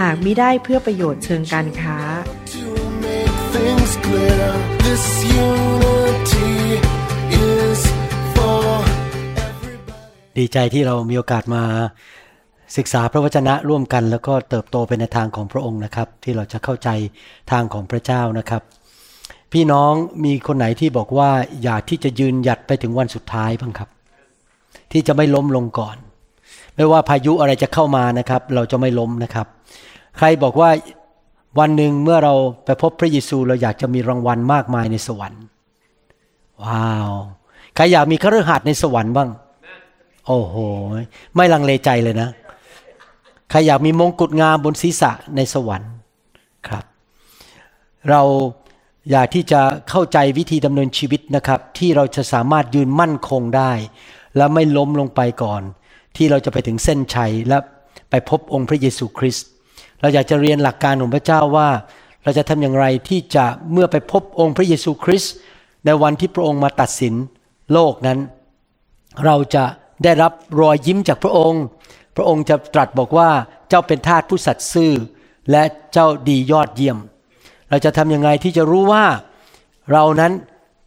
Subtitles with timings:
[0.00, 1.98] หากมิได้เพื่อประโยชน์เชิงการค้า
[10.38, 11.64] ดีใจที่เรามีโอกาสมา
[12.76, 16.88] ศึกษาพระวจนะร่วมกัน แล้วก็เติบโตไปในทางของพระองค์นะครับ ที่เราจะเข้าใจ
[17.52, 18.62] ทางของพระเจ้านะครับ
[19.52, 19.92] พี่น้อง
[20.24, 21.30] มีคนไหนที่บอกว่า
[21.62, 23.88] อยากที่จะยืนหยัดไปถึงวันสุดท้ายบ้างครับ
[24.92, 25.96] ที่จะไม่ล้มลงก่อน
[26.76, 29.46] ไม่ว่าพายุอะไรจะเข้ามานะครับ เราจะไม่ล้มนะครับ
[30.16, 30.70] ใครบอกว่า
[31.58, 35.42] วันหนึ่งเมื่อเราไปพบพระเยซูเราอยากจะมีรางวัลมากมายในสวรรค์
[36.64, 37.10] ว้าว
[37.74, 39.28] ใครอยากมีคฤหัสถ์ในสวรรค์บ้าง
[40.26, 40.56] โอ้โห
[41.36, 42.28] ไม่ลังเลใจเลยนะ
[43.50, 45.92] ใครอยากมีมงกุฎงามบนศีรษะในสวรรค์
[46.68, 46.84] ครับ
[48.10, 48.22] เรา
[49.10, 53.72] อยากที่จะเข้าใจวิธีดำเนินชีวิตนะครับ ที่เราจะสามารถยืนมั่นคงได้
[54.36, 55.62] และไม่ล้มลงไปก่อน
[56.16, 57.58] ที่เราจะไปถึงเส้นชัยและ
[58.10, 59.46] ไปพบองค์พระเยซูคริสต์
[60.00, 61.68] เราอยากจะเรียนหลักการของพระเจ้าว่า
[62.22, 65.32] เราจะทำอย่างไรที่จะเมื่อไปพบองค์พระเยซูคริสต์
[65.84, 67.14] ในวันที่พระองค์มาตัดสิน
[67.72, 68.18] โลกนั้น
[69.24, 69.64] เราจะ
[70.04, 71.62] ได้รับรอยยิ้มจากพระองค์
[72.16, 73.30] พระองค์จะตรัสบอกว่า
[73.68, 74.92] เจ้าเป็นทาสผู้สัตย์ซื่อ
[75.50, 76.98] และเจ้าดียอดเยี่ยม
[77.70, 79.04] เราจะทำยังไงที่จะรู้ว่า
[79.92, 80.32] เรานั้น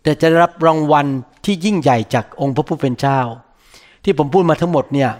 [0.05, 1.07] จะจะได้รับรางวัล
[1.45, 3.19] ที่ยิ่งใหญ่จากองค์พระผู้เป็นเจ้า
[4.03, 5.11] ที่ผมพูดมาทั้งหมดเนี่ย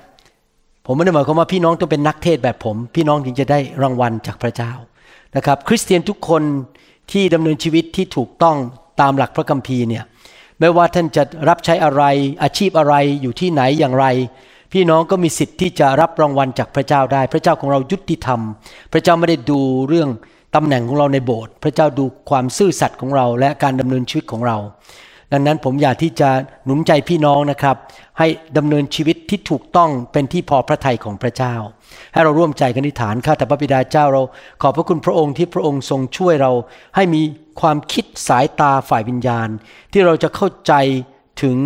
[0.86, 4.72] ผมไม่ได้หมายความว่าพี่น้องต้องเป็นนักเทศแบบผม พี่น้องจึงจะได้รางวัลจากพระเจ้า
[5.36, 6.44] นะครับ คริสเตียนทุกคน
[7.12, 8.58] ที่ดำเนินชีวิตที่ถูกต้อง
[9.02, 10.04] ตามหลักพระคัมภีร์เนี่ย
[10.60, 12.04] ไม่ว่าท่านจะรับใช้อะไร
[12.44, 14.06] อาชีพอะไรอยู่ที่ไหนอย่างไร
[14.74, 18.42] พี่น้องก็มีสิทธิ์ที่จะรับรางวัลจากพระเจ้าได้ พระเจ้าของเรายุติธรรม
[18.94, 20.10] พระเจ้าไม่ได้ดูเรื่อง
[20.56, 24.58] ตำแหน่งของเราในโบสถ์พระเจ้าดูความซื่อสัตย์ของเราและการดำเนินชีวิตของเรา
[25.34, 26.30] ดังนั้นผมอยากที่จะ
[26.66, 27.76] หนุนใจพี่น้องนะครับ
[28.20, 31.56] ให้ดำเนินชีวิตที่ถูกต้องเป็นที่พอพระทัยของพระเจ้า
[32.14, 34.24] ให้เราร่วมใจกันอธิษฐานข้าแต่พระบิดาเจ้าเรา
[34.62, 36.52] ขอบพระคุณพระองค์ที่พระองค์ทรงช่วยเรา
[36.96, 37.22] ให้มี
[37.62, 39.50] ความคิดสายตาฝ่ายวิญญาณ
[39.92, 40.74] ที่เราจะเข้าใจ
[41.42, 41.58] ถึง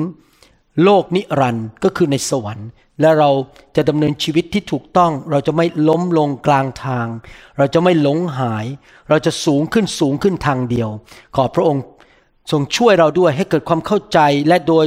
[0.83, 2.69] โลกนิรันด์ก็คือในสวรรค์
[3.01, 3.29] และเรา
[3.75, 7.07] จะดำเนินชีวิตที่ถูกต้อง เราจะไม่ล้มลงกลางทาง
[7.57, 8.65] เราจะไม่หลงหาย
[9.09, 10.89] เราจะสูงขึ้นสูงขึ้นทางเดียว
[11.35, 11.83] ขอพระองค์
[12.51, 14.85] ทรงช่วยเราด้วยให้เกิดความเข้าใจและโดย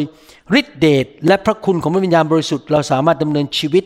[0.61, 3.85] ฤทธิเดชและพระคุณของพระวิญญาณบริสุทธิ์เราสามารถดำเนินชีวิต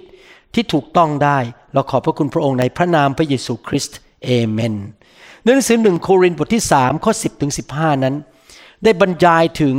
[0.55, 1.39] ที่ถูกต้องได้
[1.73, 4.75] เราขอบพระคุณพระองค์ในพระนามพระเยซูคริสต์เอเมน
[5.43, 8.15] ในหนังสือหนึ่งโครินธ์บทที่3ข้อ10ถึง15 นั้น
[8.85, 9.77] ได้บรรยายถึง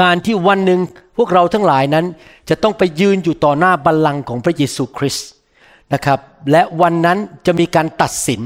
[0.00, 0.80] การที่วันหนึ่ง
[1.16, 2.06] พวกเราทั้งหลายนั้น
[2.48, 5.28] จะต้องไปยืนอยู่ต่อหน้าบัลลังก์ของพระเยซูคริสต์
[5.92, 6.18] นะครับ
[6.52, 8.40] และวันนั้นจะมีการตัดสิน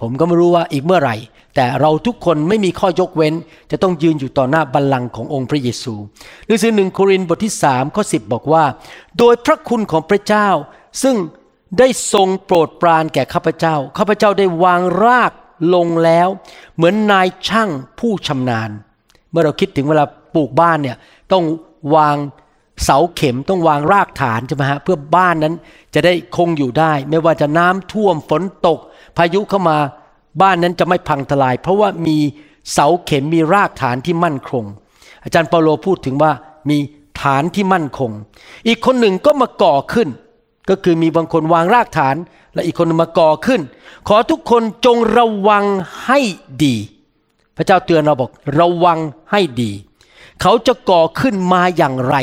[0.00, 1.16] ผมก็ไม่รู้ว่าอีกเมื่อไหร่
[1.56, 3.34] แต่เราทุกคนไม่มีข้อยกเว้น
[3.70, 5.94] จะต้องยืนอยู่ต่อหน้าบัลลังก์ขององค์พระเยซู
[6.46, 8.64] หนังสือหนึ่งโครินธ์บทที่3ข้อ10 บอกว่า
[9.18, 10.48] โดยพระคุณของพระเจ้า
[11.02, 11.16] ซึ่ง
[11.78, 15.32] ได้ทรงโปรดปรานแก่ข้าพเจ้า ข้าพเจ้าได้วางราก
[15.74, 16.28] ลงแล้ว
[16.76, 18.70] เหมือนนายช่างผู้ชำนาญ
[19.30, 20.96] เมื่อเราคิดถึงเวลาปลูกบ้านเนี่ย
[21.32, 21.44] ต้อง
[21.96, 22.16] วาง
[22.84, 25.54] เสาเข็มต้องวางรากฐานใช่ไหมฮะเพื่อบ้านนั้น
[25.94, 28.78] จะได้คงอยู่ได้ ไม่ว่าจะน้ำท่วมฝนตก
[29.16, 29.78] พายุเข้ามา
[30.40, 32.18] บ้านนั้นจะไม่พังทลาย เพราะว่ามี
[32.72, 34.64] เสาเข็มมีรากฐานที่มั่นคง
[35.24, 36.32] อาจารย์เปาโลพูดถึงว่า
[36.70, 36.78] มี
[37.22, 38.10] ฐานที่มั่นคง
[38.66, 40.08] อีกคนหนึ่งก็มาก่อขึ้น
[40.70, 42.16] ก็คือมีบางคนวางรากฐาน
[42.54, 43.60] และอีกคนมาก่อขึ้น
[44.08, 45.64] ขอทุกคนจงระวัง
[46.04, 46.20] ให้
[46.64, 46.76] ดี
[47.56, 48.98] พระเจ้าเตือนเราบอกระวัง
[49.30, 49.72] ให้ดี
[50.40, 52.16] เขาจะก่อขึ้นมาอย่างไร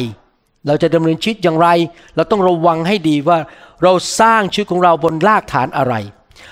[0.68, 1.70] เราจะดำเนินชีวิตอย่างไร
[2.16, 3.38] เราต้องระวังให้ดีว่า
[3.84, 5.94] เราสร้างชีวิตของเราบนรากฐานอะไร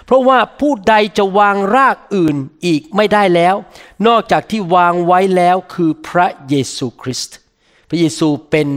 [0.08, 3.56] เพราะว่าผู้ใดจะวางรากอื่นอีกไม่ได้แล้ว
[4.08, 7.36] นอกจากที่วางไว้แล้วคือพระเยซูคริสต์
[7.90, 8.68] พระเยซูเป็น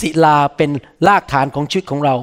[0.00, 0.70] ศิลาเป็น
[1.06, 2.14] รากฐานของชีวิตของเรา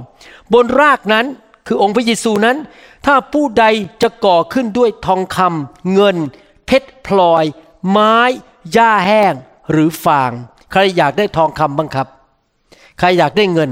[0.53, 1.25] บนรากนั้น
[1.67, 2.57] คือองค์พระเยซูนั้น
[3.05, 3.65] ถ้าผู้ใด
[4.01, 6.17] จะก่อขึ้นด้วยทองคำเงิน
[6.65, 7.45] เพชรพลอย
[7.89, 8.17] ไม้
[8.73, 9.33] หญ้าแห้ง
[9.71, 10.31] หรือฟาง
[10.71, 12.07] ใครอยากได้ทองคำบ้างครับ
[12.99, 13.69] ใครอยากได้เงิน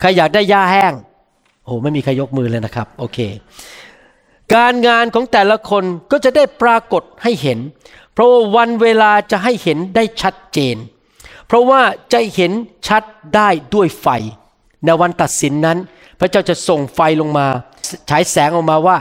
[0.00, 0.92] ใครอยากได้หญ้าแห้ง
[1.64, 3.18] โอ้ไม่มีใครยกมือเลยนะครับ โอเค
[4.54, 7.58] การงานของแต่ละคนก็จะได้ปรากฏให้เห็น
[8.12, 10.76] เพราะว่าวันเวลาจะให้เห็นได้ชัดเจน
[11.46, 11.80] เพราะว่า
[12.12, 12.52] จะเห็น
[12.88, 13.02] ชัด
[13.34, 14.06] ได้ด้วยไฟ
[14.84, 15.78] ในวันตัดสินนั้น
[16.18, 17.46] พระเจ้าจะส่งไฟลงมา
[18.10, 18.96] ฉายแสงออกมาว่า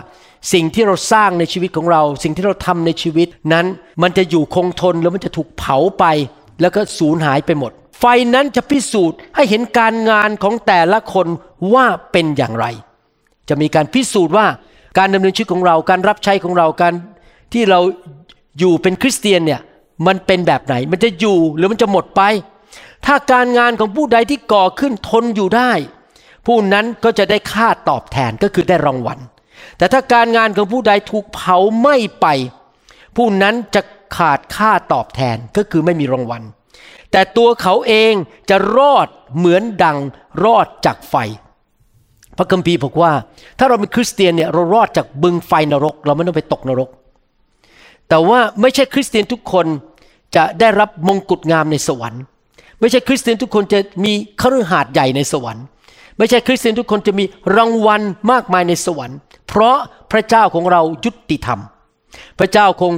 [0.53, 3.65] สิ่งที่เราสร้างในชีวิตของเรา สิ่งที่เราทำในชีวิตนั้น
[4.01, 6.05] มันจะอยู่คงทนแล้วมันจะถูกเผาไป
[6.61, 11.27] แล้วก็สูญหายไปหมด ไฟนั้นจะพิสูจน์ให้เห็นการงานของแต่ละคน
[11.73, 12.65] ว่าเป็นอย่างไร
[13.49, 14.47] จะมีการพิสูจน์ว่า
[14.97, 16.93] การดำเนินชีวิตของเราการรับใช้ของเราการ
[17.53, 17.79] ที่เรา
[18.59, 19.61] อยู่เป็นคริสเตียนเนี่ย
[20.07, 22.21] มันเป็นแบบไหน มันจะอยู่หรือมันจะหมดไป
[23.05, 25.71] ถ้าการงานของผู้ใดที่ก่อขึ้นทนอยู่ได้
[26.45, 29.19] ผู้นั้นก็จะได้ค่าตอบแทนก็คือได้รางวัล
[29.77, 32.27] แต่ถ้าการงานของผู้ใดถูกเผาไหม้ไป
[33.15, 33.81] ผู้นั้นจะ
[34.17, 36.41] ขาดค่าตอบแทนก็คือไม่มีรางวัล
[37.11, 38.13] แต่ตัวเขาเอง
[38.49, 39.07] จะรอด
[39.37, 39.97] เหมือนดัง
[40.43, 41.15] รอดจากไฟ
[42.37, 43.11] พระคัมภีร์บอกว่า
[43.59, 46.89] ถ้าเราเป็นคริสเตียนเนี่ยเรารอดจากบึงไฟนรก เราไม่ต้องไปตกนรก
[48.09, 49.65] แต่ว่าไม่ใช่คริสเตียนทุกคน
[50.35, 52.21] จะได้รับมงกุฎงามในสวรรค์
[52.79, 55.63] ไม่ใช่คริสเตียนทุกคนจะมีคฤหาสน์ใหญ่ในสวรรค์
[56.17, 57.25] ไม่ใช่คริสเตียนทุกคนจะมี
[57.55, 58.01] รางวัล
[58.31, 59.17] มากมายในสวรรค์
[59.47, 59.77] เพราะ
[60.11, 61.59] พระเจ้าของเรายุติธรรม
[62.39, 62.93] พระเจ้าคง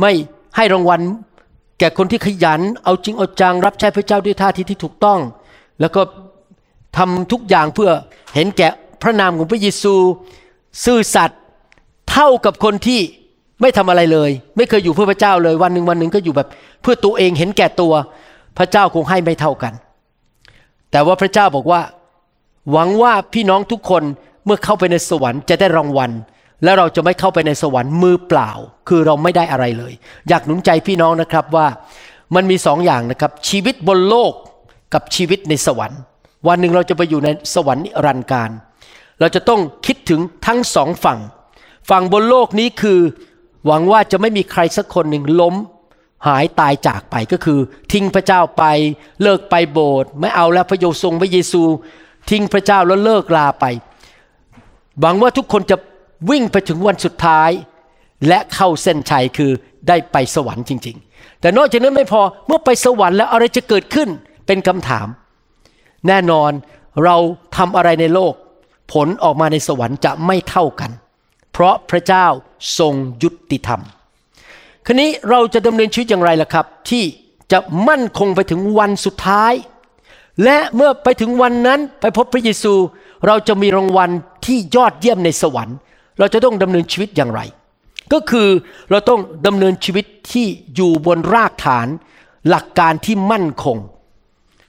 [0.00, 0.12] ไม่
[0.56, 1.00] ให้รางวัล
[1.78, 5.20] แก่คนที่ขยันเอาจริงเอาจังรับใช้พระเจ้าด้วยท่าทีที่ถูกต้อง
[5.80, 6.00] แล้วก็
[6.98, 7.90] ทำทุกอย่างเพื่อ
[8.34, 8.68] เห็นแก่
[9.02, 9.94] พระนามของพระเยซู
[10.84, 11.40] ซื่อสัตย์
[12.10, 13.00] เท่ากับคนที่
[13.60, 16.48] ไม่ทำอะไรเลย ไม่เคยอยู่เพื่อพระเจ้าเลยวันหนึ่งวันหนึ่งก็อยู่แบบ
[16.82, 17.92] เพื่อตัวเองเห็นแก่ตัว
[18.58, 19.72] พระเจ้าคงให้ไม่เท่ากัน
[20.90, 21.80] แต่ว่าพระเจ้าบอกว่า
[22.72, 24.02] หวังว่าพี่น้องทุกคน
[24.44, 26.10] เมื่อเข้าไปในสวรรค์จะได้รางวัล
[26.64, 28.50] และเราจะไม่เข้าไปในสวรรค์มือเปล่า
[28.88, 29.92] คือเราไม่ได้อะไรเลย
[30.28, 31.66] อยากหนุนใจพี่น้องนะครับว่า
[32.34, 34.32] มันมีสองอย่างนะครับ ชีวิตบนโลก
[34.94, 36.00] กับชีวิตในสวรรค์
[36.46, 38.50] วันหนึ่งเราจะไปอยู่ในสวรรค์นิรันดร์การ
[39.20, 41.18] เราจะต้องคิดถึงทั้งสองฝั่ง
[41.90, 43.00] ฝั่งบนโลกนี้คือ
[43.66, 45.54] หวังว่าจะไม่มีใครสักคนหนึ่งล้ม
[46.26, 47.58] หายตายจากไปก็คือ
[47.92, 48.64] ทิ้งพระเจ้าไป
[49.22, 51.62] เลิกไปโบสถ์ไม่เอาแล้วพระโยทรงพระเยซู
[52.30, 53.64] ทิ้งพระเจ้าแล้วเลิกลาไป
[55.00, 55.76] หวังว่าทุกคนจะ
[56.30, 57.50] วิ่งไปถึงวันสุดท้าย
[58.28, 59.50] และเข้าเส้นชัยคือ
[59.88, 64.08] ได้ไปสวรรค์จริง ๆ แต่นอกจากนั้นไม่พอเมื่อไปสวรรค์แล้วอะไรจะเกิดขึ้น
[64.46, 65.06] เป็นคำถาม
[66.08, 66.50] แน่นอน
[67.04, 67.16] เรา
[67.56, 68.34] ทำอะไรในโลก
[68.92, 70.90] ผลออกมาในสวรรค์จะไม่เท่ากัน
[71.52, 72.26] เพราะพระเจ้า
[72.78, 73.80] ทรงยุติธรรม
[74.86, 77.04] ครนี้เราจะดำเนินชีวิตอย่างไรล่ะครับ ที่
[77.52, 77.58] จะ
[77.88, 79.52] มั่นคงไปถึงวันสุดท้าย
[80.44, 82.74] และเมื่อไปถึงวันนั้นไปพบพระเยซู
[83.26, 84.10] เราจะมีรางวัล
[84.46, 85.76] ที่ยอดเยี่ยมในสวรรค์
[86.18, 87.40] เราจะต้องดำเนินชีวิตอย่างไร
[88.12, 88.48] ก็คือ
[88.90, 91.86] เราต้องดำเนินชีวิตที่อยู่บนรากฐาน
[92.48, 93.76] หลักการที่มั่นคง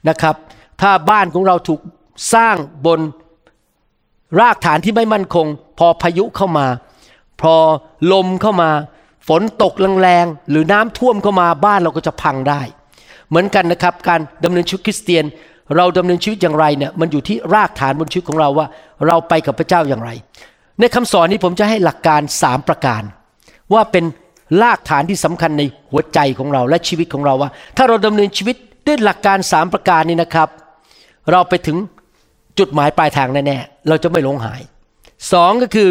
[0.09, 0.35] นะครับ
[0.81, 1.81] ถ้าบ้านของเราถูก
[2.33, 3.00] สร้างบน
[4.39, 5.47] รากฐานที่ไม่มั่นคง
[5.79, 6.68] พอพายุเข้ามา
[7.41, 7.56] พอ
[8.13, 8.69] ลมเข้ามา
[9.27, 12.62] ฝนตกแรงๆหรือน้ำท่วมเข้ามาบ้านเราก็จะพังได้
[13.29, 15.25] เหมือนกันนะครับ การดำเนินชีวิตคริสเตียน
[15.75, 18.68] เราดำเนินชีวิตอย่างไรเนี่ยมันอยู่ที่รากฐานบนชีวิตของเราว่า
[19.07, 20.09] เราไปกับพระเจ้าอย่างไร
[20.79, 23.03] ในคำสอนนี้ผมจะให้หลักการสามประการ
[23.74, 24.06] ว่าเป็น
[24.62, 28.56] รากฐานที่สำคัญในหัวใจของเราและชีวิตของเราว่า ถ้าเราดำเนินชีวิต
[28.88, 30.50] ด้วยหลักการสามประการนี้นะครับ
[31.31, 31.77] เราไปถึง
[32.59, 34.62] จุดหมายปลายทางแน่ๆ เราจะไม่หลงหาย
[35.31, 35.89] สองก็คือ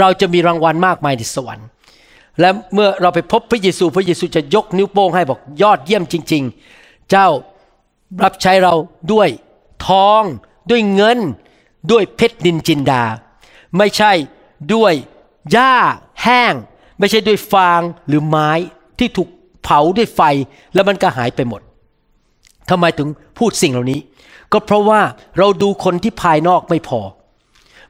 [0.00, 1.68] เราจะมีรางวัลมากมายในสวรรค์
[2.40, 6.42] และเมื่อเราไปพบพระเยซูพระเยซูจะยกนิ้วโป้งให้บอกยอดเยี่ยมจริง
[6.76, 7.28] ๆ เจ้า
[8.24, 8.74] รับใช้เรา
[9.12, 9.28] ด้วย
[9.86, 10.22] ทอง
[10.70, 11.18] ด้วยเงิน
[11.90, 13.02] ด้วยเพชรนินจินดา
[13.78, 14.12] ไม่ใช่
[14.74, 14.92] ด้วย
[15.52, 15.74] หญ้า
[16.22, 16.54] แห้ง
[16.98, 18.50] ไม่ใช่ด้วยฟางหรือไม้
[18.98, 19.28] ที่ถูก
[19.62, 20.20] เผาด้วยไฟ
[20.74, 21.60] แล้วมันก็หายไปหมด
[22.72, 24.00] ทำไมถึงพูดสิ่งเหล่านี้
[24.52, 25.00] ก็เพราะว่า
[25.38, 27.00] เราดูคนที่ภายนอกไม่พอ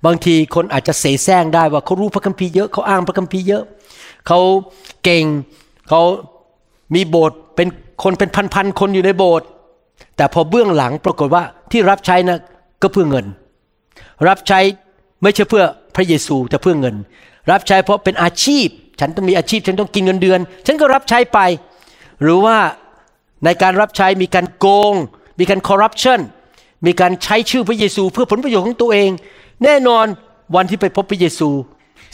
[0.07, 3.65] บางทีคนอาจจะเสแสร้งได้ว่าเขารู้พระคัมภีร์เยอะเขาอ้างพระคัมภีร์เยอะ
[4.27, 4.41] เขา
[5.05, 5.25] เก่ง
[5.89, 6.01] เขา
[6.95, 7.69] มีโบสถ์เป็น
[8.03, 9.47] คนเป็นพันๆคนอยู่ในโบสถ์
[10.17, 12.39] แต่พอเบื้องหลังปรากฏว่าที่รับใช้นะ
[12.83, 13.27] ก็เพื่อเงิน
[14.29, 14.61] รับใช้
[15.23, 16.97] ไม่ใช่เพื่อพระเยซูแต่เพื่อเงิน
[17.51, 18.67] รับใช้เพราะเป็นอาชีพ
[19.01, 21.39] ฉันต้องมีอาชีพฉันต้องกินเงินเดือน ฉันก็รับใช้ไป
[22.23, 22.57] หรือว่า
[23.45, 24.95] ในการรับใช้มีการโกง
[25.39, 26.21] มีการคอร์รัปชัน
[26.87, 29.11] มีการใช้ชื่อพระเยซูเพื่อผลประโยชน์ของตัวเอง
[29.65, 30.07] แน่นอน
[30.55, 31.51] วันที่ไปพบพระเยซู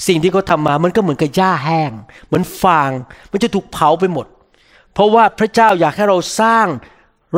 [0.07, 1.93] สิ่งที่เขาทำมามันก็เหมือนกับหญ้าแห้ง
[2.27, 2.91] เหมือนฟาง
[3.33, 4.27] มันจะถูกเผาไปหมด
[4.93, 6.67] เพราะว่าพระเจ้าอยากให้เราสร้าง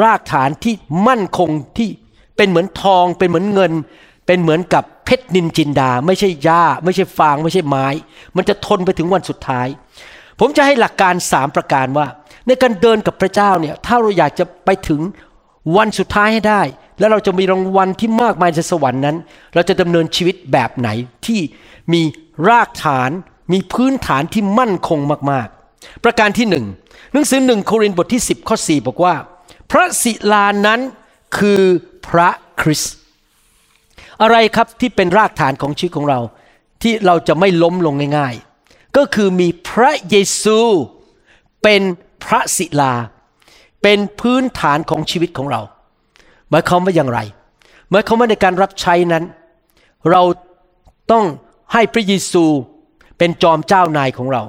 [0.02, 0.74] รากฐานที่
[1.06, 1.88] มั่นคงที่
[2.36, 3.72] เป็นเหมือนทอง เป็นเหมือนเงิน
[4.26, 7.86] เป็นเหมือนกับเพชรนินจินดา ไม่ใช่หญ้า ไม่ใช่ฟาง ไม่ใช่ไม้
[8.36, 9.66] มันจะทนไปถึงวันสุดท้าย
[10.40, 12.06] ผมจะให้หลักการสามประการว่า
[12.46, 15.00] ในการเดินกับพระเจ้าเนี่ยถ้าเราอยากจะไปถึง
[15.76, 16.62] วันสุดท้ายให้ได้
[16.98, 19.16] แล้วเราจะมีรางวัลที่มากมายในสวรรค์นั้น
[19.54, 20.88] เราจะดำเนินชีวิตแบบไหน
[21.26, 21.40] ที่
[21.92, 22.02] มี
[22.48, 23.10] รากฐาน
[23.52, 24.98] มีพื้นฐานที่มั่นคง
[25.30, 26.66] มากๆ ประการที่หนึ่ง
[27.12, 29.14] หนังสือหนึ่งโครินธ์บทที่ 10 ข้อ 4 บอกว่า
[29.70, 30.80] พระศิลานั้น
[31.38, 31.62] คือ
[32.08, 32.28] พระ
[32.60, 32.94] คริสต์
[34.22, 36.20] อะไรครับที่เป็นรากฐานของชีวิตของเรา
[36.82, 40.58] ที่เราจะไม่ล้มลงง่าย ๆ ก็คือมีพระเยซู
[41.62, 41.82] เป็น
[42.24, 42.92] พระศิลา
[43.82, 45.60] เป็นพื้นฐานของชีวิตของเรา
[46.50, 47.20] หมายความว่าอย่างไร
[47.90, 49.24] หมายความว่าในการรับใช้นั้น
[50.10, 50.22] เรา
[51.12, 51.24] ต้อง
[51.72, 52.44] ให้พระเยซู
[53.18, 54.42] เป็นจอมเจ้านายของเรา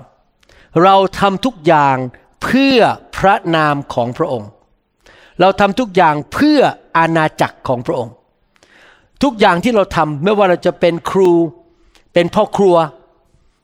[0.84, 1.98] เราทำทุกอย่าง
[2.44, 2.80] เพื่อ
[3.18, 4.50] พระนามของพระองค์
[5.40, 6.60] เราทำทุกอย่างเพื่อ
[6.98, 8.14] อาณาจักรของพระองค์
[9.24, 11.32] ทุกอย่างที่เราทำไม่ว่าเราจะเป็นครู
[12.14, 12.76] เป็นพ่อครัว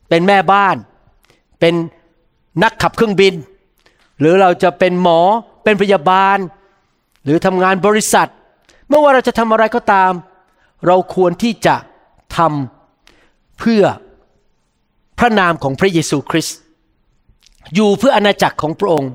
[0.10, 0.76] เป็นแม่บ้าน
[1.60, 1.74] เป็น
[2.64, 3.34] นักขับเครื่องบิน
[4.20, 5.20] หรือเราจะเป็นหมอ
[5.64, 6.38] เป็นพยาบาล
[7.24, 8.30] หรือทำงานบริษัท
[8.90, 10.12] ไม่ว่าเราจะทำอะไรก็ตาม
[10.86, 11.76] เราควรที่จะ
[12.38, 13.84] ทำเพื่อ
[15.20, 16.58] พระนามของพระเยซูคริสต์
[17.76, 19.10] อยู่เพื่ออาณาจักรของพระองค์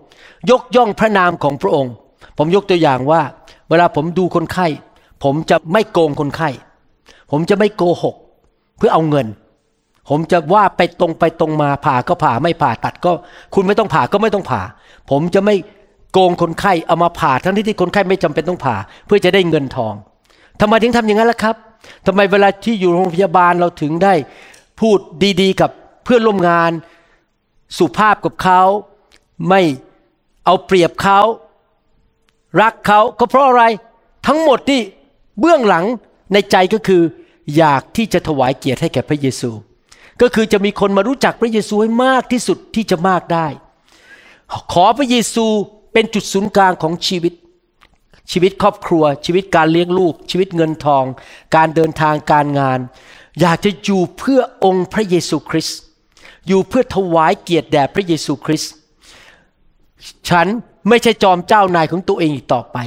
[0.50, 1.92] ยกย่องพระนามของพระองค์
[2.38, 3.23] ผมยกตัวอย่างว่า
[3.68, 4.66] เวลาผมดูคนไข้
[5.25, 6.50] ผมจะไม่โกงคนไข้
[7.30, 8.16] ผมจะไม่โกหก
[8.76, 9.26] เพื่อเอาเงิน
[10.09, 13.12] ผมจะว่าไปตรงไปตรงมาผ่าก็ผ่าไม่ผ่าตัดก็
[13.54, 14.62] คุณไม่ต้องผ่าก็ไม่ต้องผ่า
[15.11, 15.54] ผมจะไม่
[16.12, 19.94] โกงคนไข้เอามาผ่าทั้งที่ที่คนไข้ไม่จำเป็นต้องผ่า เพื่อจะได้เงินทอง
[20.61, 21.56] ทำไมถึงทำอย่างนั้นล่ะครับ
[22.06, 24.14] ทำไมเวลาที่อยู่โรงพยาบาลเราถึงได้
[24.80, 24.99] พูด
[25.40, 25.71] ดีๆ กับ
[26.04, 26.71] เพื่อนร่วมงาน
[27.78, 28.61] สุภาพกับเขา
[29.49, 29.61] ไม่
[30.44, 31.21] เอาเปรียบเขา
[32.61, 33.64] รักเขาก็เพราะอะไร
[34.26, 34.80] ทั้งหมดที่
[35.40, 35.85] เบื้องหลัง
[36.32, 37.02] ในใจก็คือ
[37.56, 39.50] อยากที่จะถวายเกียรติให้แก่พระเยซู
[40.21, 43.47] ก็คือจะมีคนมารู้จักพระเยซูให้มากที่สุดที่จะมากได้
[44.73, 45.47] ขอพระเยซู
[45.92, 47.33] เป็นจุดศูนย์กลางของชีวิต
[48.31, 51.04] ชีวิตครอบครัว ชีวิตการเลี้ยงลูก ชีวิตเงินทอง
[51.57, 52.78] การเดินทางการงาน
[53.40, 55.78] อยากจะอยู่เพื่อองค์พระเยซูคริสต์
[56.49, 58.73] อยู่เพื่อถวายเกียรติแด่พระเยซูคริสต์
[60.28, 60.47] ฉัน
[60.88, 62.78] ไม่ใช่จอมเจ้านายของตัวเองอีกต่อไป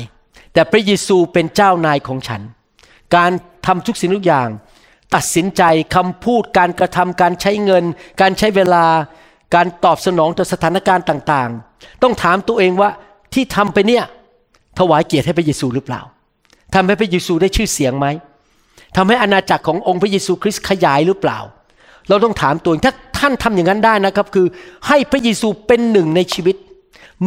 [0.53, 2.41] แต่พระเยซูเป็นเจ้านายของฉัน
[3.15, 3.31] การ
[3.65, 4.47] ทำทุกสิ่งทุกอย่าง
[5.13, 5.63] ตัดสินใจ
[5.95, 7.83] คำพูดการกระทำการใช้เงิน
[8.21, 8.85] การใช้เวลา
[9.55, 12.89] การตอบสนองต่อสถานการณ์ต่างๆ ต้องถามตัวเองว่า
[13.33, 14.03] ที่ทำไปเนี่ย
[14.79, 16.01] ถวายเกียรติให้พระเยซูหรือเปล่า
[16.73, 18.07] ทำให้พระเยซูได้ชื่อเสียงไหม
[18.95, 21.39] ทำให้อาณาจักรขององค์พระเยซูคริสต์ขยายหรือเปล่า
[22.09, 24.47] เราต้องถามตัวเองถ้าท่านทำอย่างนั้นได้นะครับคือ
[24.87, 26.55] ให้พระเยซูเป็นหนึ่งในชีวิต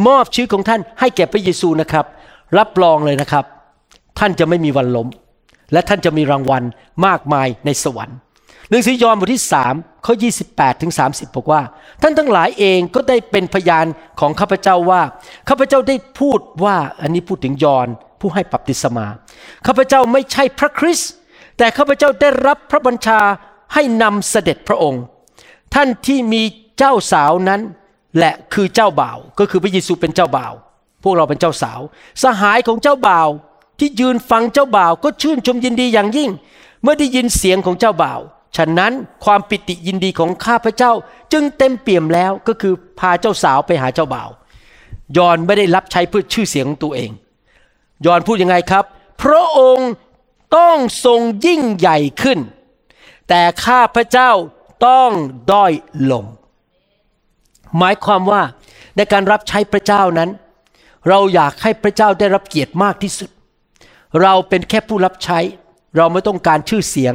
[0.07, 2.05] มอบชีวิตของท่านให้แก่พระเยซูนะครับ
[2.57, 3.45] รับรองเลยนะครับ
[4.19, 5.07] ท่านจะไม่มีวันล้ม
[5.73, 6.63] และท่านจะมีรางวัล
[7.05, 8.17] มากมายในสวรรค์
[8.69, 10.13] หนังสือยอห์นบทที่3ข้อ
[10.47, 11.61] 28ถึง30 บอกว่า
[12.01, 13.85] ท่านทั้งหลายเองก็ได้เป็นพยาน
[14.19, 15.01] ของข้าพเจ้าว่า
[15.49, 17.87] ข้าพเจ้าได้พูดว่าอันนี้พูดถึงยอห์น
[18.19, 19.07] ผู้ให้บัพติศมา
[19.67, 21.11] ข้าพเจ้าไม่ใช่พระคริสต์
[21.57, 23.19] แต่ข้าพเจ้าได้รับพระบัญชา
[23.73, 25.03] ให้นำเสด็จพระองค์
[25.73, 26.41] ท่านที่มี
[26.77, 27.61] เจ้าสาวนั้น
[28.17, 30.53] แหละคือเจ้าบ่าว ก็คือพระเยซูเป็นเจ้าบ่าว
[31.03, 31.79] พวกเราเป็นเจ้าสาว
[32.23, 33.27] สหายของเจ้าบ่าว
[33.79, 36.29] ที่ยืนฟังเจ้าบ่าวก็ชื่นชมยินดีอย่างยิ่ง
[36.81, 38.19] เมื่อได้ยินเสียงของเจ้าบ่าว
[38.57, 38.93] ฉะนั้น
[39.25, 40.91] ความปิติยินดีของข้าพเจ้า
[41.31, 44.29] จึงเต็มเปี่ยมแล้วก็คือพาเจ้าสาวไปหาเจ้าบ่าว
[45.17, 47.11] ยอนไม่ได้รับใช้เพื่อชื่อเสียงของตัวเอง
[48.05, 48.85] ยอนพูดยังไงครับ
[49.21, 49.91] พระองค์
[50.57, 52.39] ต้องทรงยิ่งใหญ่ขึ้น
[53.29, 54.31] แต่ข้าพเจ้า
[54.87, 55.11] ต้อง
[55.51, 55.73] ด้อย
[56.11, 56.25] ลง
[57.77, 58.41] หมายความว่า
[58.95, 60.29] ในการรับใช้พระเจ้านั้น
[61.07, 63.29] เราอยากให้พระเจ้าได้รับเกียรติมากที่สุด
[64.21, 65.39] เราเป็นแค่ผู้รับใช้
[65.97, 67.13] เราไม่ต้องการชื่อเสียง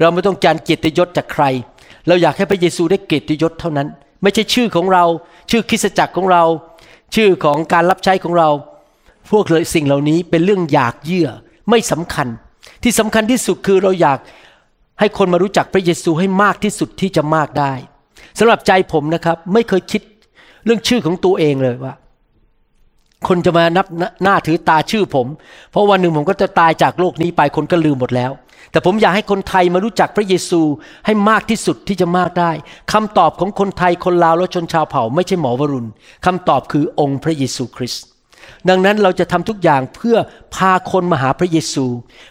[0.00, 1.44] เราไม่ต้องการเกียรติยศจากใคร
[2.06, 3.88] เราอยากให้พระเยซูได้เกียรติยศเท่านั้น
[4.22, 5.04] ไม่ใช่ชื่อของเรา
[5.50, 6.44] ชื่อคริสตจักรของเรา
[7.14, 8.48] ชื่อของการรับใช้ของเรา
[9.32, 11.28] พวกเลยสิ่งเหล่านี้เป็นเรื่องอยากเยื่อ
[11.70, 12.28] ไม่สำคัญ
[12.82, 14.18] ที่สำคัญที่สุดคือเราอยาก
[15.00, 17.72] ให้คนมารู้จักพระเยซูให้มากที่สุดที่จะมากได้
[18.38, 20.02] สำหรับใจผมนะครับ ไม่เคยคิด
[20.64, 21.94] เรื่องชื่อของตัวเองเลยว่า
[23.28, 23.86] คนจะมานับ
[24.22, 25.26] หน้าถือตาชื่อผม
[25.70, 28.32] เพราะวันหนึ่งผมก็จะตายจากโลกนี้ไปคนก็ลืมหมดแล้ว
[28.70, 30.60] แต่ผมอยากให้คนไทยมารู้จักพระเยซู
[31.06, 32.50] ให้มากที่สุดที่จะมากได้
[32.92, 35.90] คำตอบของคนไทยคนลาวและชนชาวเผ่า ไม่ใช่หมอวรุณ
[36.26, 38.04] คำตอบคือองค์พระเยซูคริสต์
[38.68, 40.16] ดังนั้นเราจะทำทุกอย่างเพื่อ
[40.54, 41.84] พาคนมาหาพระเยซู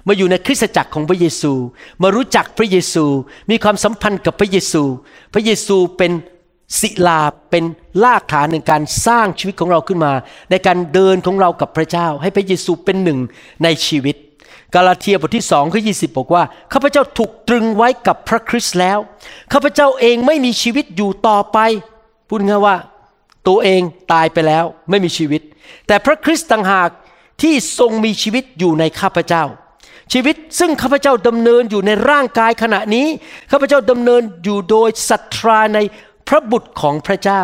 [0.08, 1.54] มาอยู่ในคริสตจักรของพระเยซู
[2.02, 3.06] มารู้จักพระเยซู
[3.50, 4.84] มีความสัมพันธ์กับพระเยซู
[5.34, 6.12] พระเยซูเป็น
[6.80, 7.64] ศิลาเป็น
[8.04, 10.14] รากฐานในการสร้างชีวิตของเราขึ้นมา
[10.52, 13.20] ในการเดินของเรากับพระเจ้า ให้พระเยซูเป็นหนึ่ง
[13.64, 14.16] ในชีวิต
[14.76, 19.00] กาลาเทียบทที่สองข้อยีบอกว่าข้าพเจ้าถูกตรึงไว้กับพระคริสต์แล้ว
[19.54, 21.58] ข้าพเจ้าเองไม่มีชีวิตอยู่ต่อไป
[22.28, 22.76] พูดง่ายว่า
[23.48, 23.82] ตัวเอง
[24.14, 25.42] ตายไปแล้วไม่มีชีวิต
[25.88, 26.90] แต่พระคริสต์ต่างหาก
[27.42, 29.44] ที่ทรงมีชีวิตอยู่ในข้าพเจ้า
[30.14, 33.08] ชีวิตซึ่งข้าพเจ้าดำเนินอยู่ในร่างกายขณะนี้
[33.52, 35.80] ข้าพเจ้าดำเนินอยู่โดยศรัทธาใน
[36.28, 37.42] พระบุตรของพระเจ้า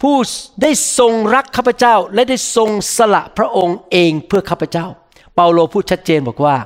[0.00, 0.16] ผู้
[0.62, 4.86] ได้ทรงรักข้าพเจ้าและได้ทรงสละพระองค์เองเพื่อข้าพเจ้า
[5.34, 6.56] เปาโลพูดชัดเจนบอกว่า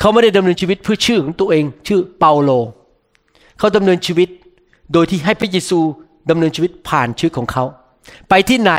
[0.00, 2.50] เขาไม่ได้ดำเนินชีวิตเพื่อชื่อของตัวเอง ชื่อเปาโล
[3.58, 4.28] เขาดำเนินชีวิต
[4.92, 5.78] โดยที่ให้พระเยซู
[6.30, 7.64] ดำเนินชีวิตผ่านชื่อของเขา
[8.28, 8.72] ไปที่ไหน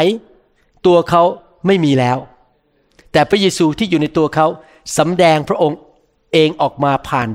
[0.85, 1.23] ตัวเขา
[1.67, 2.17] ไม่มีแล้ว
[3.11, 4.47] แต่พระเยซูที่อยู่ในตัวเขา
[4.97, 5.79] สำแดงพระองค์
[6.33, 7.29] เองออกมาผ่าน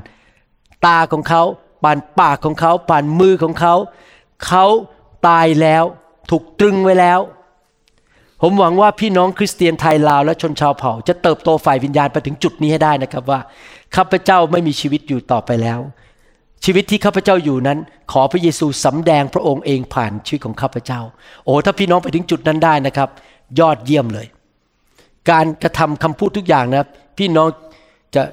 [0.85, 1.43] ตาของเขา
[1.83, 3.75] ผ่านปากของเขาผ่านมือของเขา
[4.45, 4.65] เขา
[5.27, 5.83] ตายแล้ว
[6.29, 7.19] ถูกตรึงไว้แล้ว
[8.41, 13.39] ผมหวังว่าพี่น้องคริสเตียนไทยลาวและชนชาวเผ่า จะเติบโตฝ่ายวิญญาณไปถึงจุดนี้ให้ได้นะครับว่า
[13.95, 15.79] ข้าพเจ้าไม่มีชีวิตอยู่ต่อไปแล้ว
[16.65, 17.79] ชีวิตที่ข้าพเจ้าอยู่นั้น
[18.11, 20.99] ขอพระเยซูสำแดงพระองค์เองผ่านชีวิตของข้าพเจ้า
[21.45, 23.09] โอ้ถ้าพี่น้องไปถึงจุดนั้นได้นะครับ
[23.59, 24.27] ยอดเยี่ยมเลย
[25.29, 27.47] การกระทำคำพูดทุกอย่างนะครับพี่น้อง
[28.15, 28.23] จะ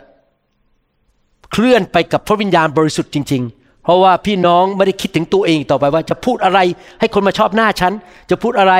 [1.62, 6.58] ลื่อนไปกับพระวิญญาณบริสุทธิ์จริง ๆ เพราะว่าพี่น้องไม่ได้คิดถึงตัวเองต่อไปว่าจะพูดอะไร
[7.00, 7.92] ให้คนมาชอบหน้าฉัน
[8.30, 8.74] จะพูดอะไร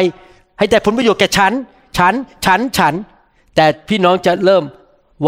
[0.59, 1.53] ให้ได้ผลประโยชน์แก่ฉัน
[1.99, 2.15] ฉัน
[2.47, 2.95] ฉัน ฉัน
[3.57, 4.65] แต่พี่น้องจะเริ่ม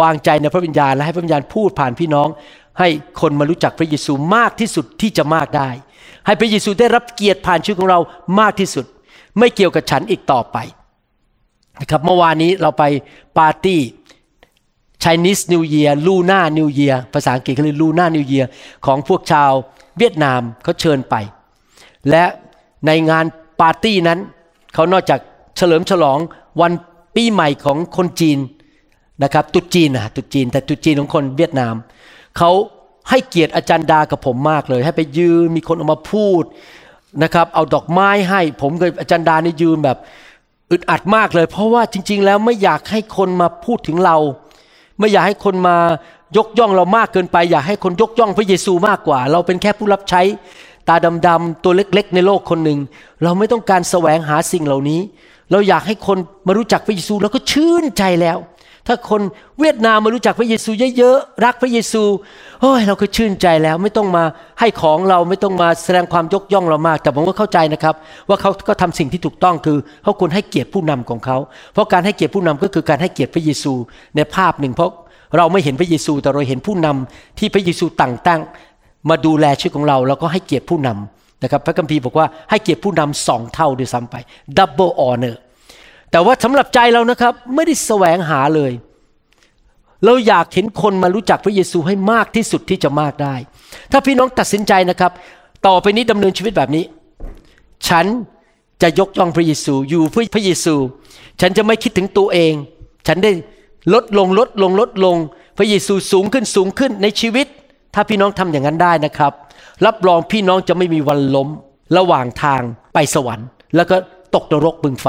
[0.00, 2.28] วางใจในพระวิญญาณและให้พระวิญญาณพูดผ่านพี่น้อง
[2.78, 2.88] ให้
[3.21, 5.69] คนมารู้จักพระเยซูมากที่สุดที่จะมากได้
[6.26, 7.99] ให้พระเยซูได้รับเกียรติผ่านชีวิตของเรา
[8.40, 8.85] มากที่สุด
[9.38, 10.57] ไม่เกี่ยวกับฉันอีกต่อไป
[11.80, 12.85] นะครับเมื่อวานนี้เราไป
[13.38, 13.80] ปาร์ตี้
[15.04, 18.47] Chinese New Year Luna New Year ภาษาอังกฤษเขาเรียก Luna New Year
[18.87, 19.52] ของพวกชาว
[19.99, 21.14] เวียดนามเขาเชิญไป
[22.11, 22.25] และ
[22.87, 23.25] ในงาน
[23.61, 24.19] ปาร์ตี้นั้น
[24.75, 25.21] เขานอกจาก
[25.57, 26.19] เฉลิมฉลอง
[26.61, 26.73] วัน
[27.14, 28.38] ปีใหม่ของคนจีน
[29.23, 31.75] นะครับตุจีนนะตุจีน แต่ตุจีนของคนเวียดนาม
[32.38, 32.50] เขา
[33.11, 36.42] ให้เกียรติอาจารย์ดากับผมมากเลย ให้ไปยืนมีคนออกมาพูด
[37.23, 39.99] นะครับ เอาดอกไม้ให้ผมกับอาจารย์ดานี่ยืนแบบ
[40.71, 44.16] อึดอัดมากเลย เพราะว่าจริง ๆ แล้วไม่อยากให้คนมาพูดถึงเรา
[45.00, 45.76] ไม่อยากให้คนมา
[46.37, 50.23] ยกย่องเรามากเกินไป อยากให้คนยกย่องพระเยซูมากกว่า เราเป็นแค่ผู้รับใช้
[50.88, 52.78] ตาดำๆตัวเล็กๆ ในโลกคนหนึ่ง
[53.23, 55.00] เราไม่ต้องการแสวงหาสิ่งเหล่านี้
[55.50, 58.38] เราอยากให้คนมารู้จักพระเยซูแล้วก็ชื่นใจแล้ว
[58.90, 59.23] ถ้าคน
[59.61, 62.03] เวียดนามมารู้จักพระเยซูเยอะๆรักพระเยซู
[62.61, 64.24] โอ้ยเราก็ชื่นใจแล้วไม่ต้องมา
[64.61, 67.94] ให้ของเราไม่ต้องมาแสดงความยกย่องเรามาก แต่ผมก็เข้าใจนะครับ
[68.29, 71.37] ว่าเขาก็ทำสิ่งที่ถูกต้องคือเขาควรให้เกียรติผู้นำของเขา
[71.72, 73.72] เพราะการให้เกียรติผู้นำก็คือการให้เกียรติพระเยซู
[74.16, 74.90] ในภาพหนึ่งเพราะ
[75.37, 78.40] เราไม่เห็นพระเยซูแต่เราเห็นผู้นำที่พระเยซูตั้งตั้ง
[79.09, 84.16] มาดูแลชีวิตของเราแล้วก็ให้เกียรติผู้นำนะครับพระคัมภีร์บอกว่าให้เกียรติผู้นำสองเท่าด้วยซ้ำไป
[84.59, 85.37] double honor
[86.11, 88.73] แต่ว่าสำหรับใจเรานะครับไม่ได้แสวงหาเลย
[90.05, 93.35] เราอยากเห็นคนมารู้จักพระเยซูให้มากที่สุดที่จะมากได้
[93.92, 95.12] ถ้าพี่น้องตัดสินใจนะครับ
[95.66, 96.85] ต่อไปนี้ดำเนินชีวิตแบบนี้
[97.88, 98.07] ฉัน
[98.83, 100.75] จะยกย่องพระเยซูอยู่เพื่อพระเยซู
[101.40, 102.53] ฉันจะไม่คิดถึงตัวเอง
[103.07, 103.33] ฉันได้
[103.94, 105.16] ลดลงลดลงลดลง
[105.59, 107.46] พระเยซูสูงขึ้นสูงขึ้นในชีวิต
[107.94, 109.33] ถ้าพี่น้องทำอย่างนั้นได้นะครับ
[109.87, 111.49] รับรองพี่น้องจะไม่มีวันล้ม
[111.96, 112.62] ระหว่างทาง
[112.94, 113.46] ไปสวรรค์
[113.77, 113.96] แล้วก็
[114.35, 115.07] ตกนรกบึงไฟ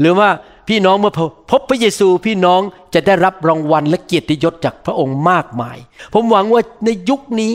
[0.00, 0.28] หรือว่า
[0.68, 1.12] พี่น้องเมื่อ
[1.50, 2.60] พบพระเยซูพี่น้อง
[2.94, 5.78] จะได้รับรางวัลและเกียรติยศจากพระองค์มากมาย
[6.14, 7.52] ผมหวังว่าในยุคนี้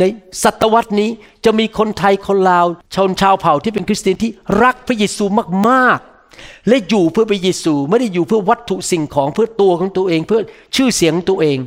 [0.00, 0.04] ใน
[0.42, 1.10] ศตวรรษนี้
[1.44, 4.30] จะมีคนไทยคนลาวชนชาวเผ่าที่เป็นคริสเตียนที่
[4.62, 5.24] รักพระเยซู
[5.68, 10.40] มากๆ และอยู่เพื่อพระเยซูไม่ได้อยู่เพื่อวัตถุสิ่งของเพื่อตัวของตัวเองเพื่อ
[10.76, 11.58] ชื่อเสียงของตัวเอง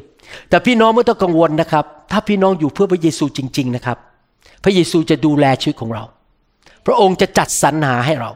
[0.49, 3.97] แต่พี่น้องไม่ต้องกังวลนะครับ ถ้าพี่น้องอยู่เพื่อพระเยซูจริง ๆนะครับ
[4.63, 6.03] พระเยซูจะดูแลชีวิตของเรา
[6.85, 8.31] พระองค์จะจัดสรรหาให้เรา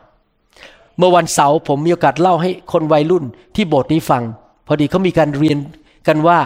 [1.01, 4.23] เมื่อวันเสาร์ผมมีโอกาสเล่าให้คนวัยรุ่นที่โบสถ์นี้ฟัง
[4.67, 5.57] พอดีเขามีการเรียน
[6.07, 6.39] กันว่า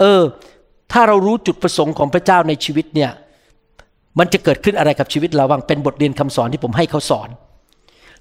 [0.00, 0.20] เออ
[0.92, 3.10] ถ้าเรารู้จุดประสงค์ของพระเจ้าในชีวิตเนี่ย
[4.18, 7.28] มันจะเกิดขึ้นอะไรกับชีวิตเราบ้างเป็นบทเรียนคำสอนที่ผมให้เขาสอน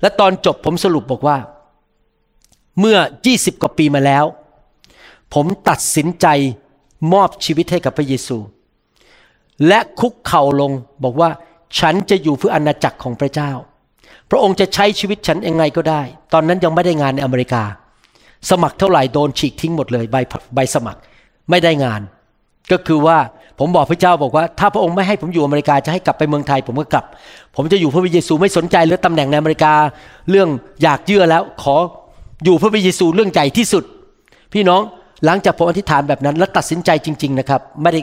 [0.02, 1.38] และตอนจบผมสรุปบอกว่า
[2.80, 2.98] เมื่อ
[3.32, 4.26] 20 กว่าปีมาแล้ว
[5.34, 6.28] ผมตัดสินใจ
[7.14, 8.38] มอบชีวิตให้กับพระเยซู
[9.68, 10.72] และคุกเข่าลง
[11.04, 11.30] บอกว่า
[11.80, 13.52] ฉันจะอยู่เพื่ออาณาจักรของพระเจ้า
[14.30, 16.02] พระองค์จะใช้ชีวิตฉันยังไงก็ได้
[16.34, 17.64] ตอนนั้นยังไม่ได้งานในอเมริกา
[18.50, 20.16] สมัครเท่าไหร่โดนฉีกทิ้งหมดเลยใบ
[20.56, 21.00] ใบสมัคร
[21.50, 22.02] ไม่ได้งาน
[22.72, 23.18] ก็คือว่า
[23.60, 27.06] ผมบอกพระเจ้าบอกว่า ถ้าพระองค์ไม่ให้ผมอยู่อเมริกาจะให้กลับไปเมืองไทย ผมก็กลับ
[27.56, 29.74] ผมจะอยู่พื่อพระเยซูไม่สนใจเรื่องตำแหน่งในอเมริกา
[30.30, 30.48] เรื่อง
[30.84, 31.76] อยากเยื่อแล้วขอ
[32.46, 33.84] อยู่พื่อพระเยซูเรื่องใหญ่ที่สุด
[34.54, 34.82] พี่น้อง
[35.26, 38.02] หลังจากผมอธิษฐานแบบนั้น และตัดสินใจจริง ๆนะครับ ไม่ได้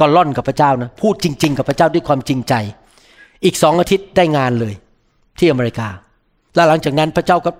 [0.00, 2.54] กล่อนกับพระเจ้านะพูดจริง ๆ กับพระเจ้าด้วยความจริงใจ
[3.44, 4.74] อีกสองอาทิตย์ได้งานเลย
[5.38, 5.88] ที่อเมริกา
[6.54, 7.50] แล้วหลังจากนั้นพระเจ้าก็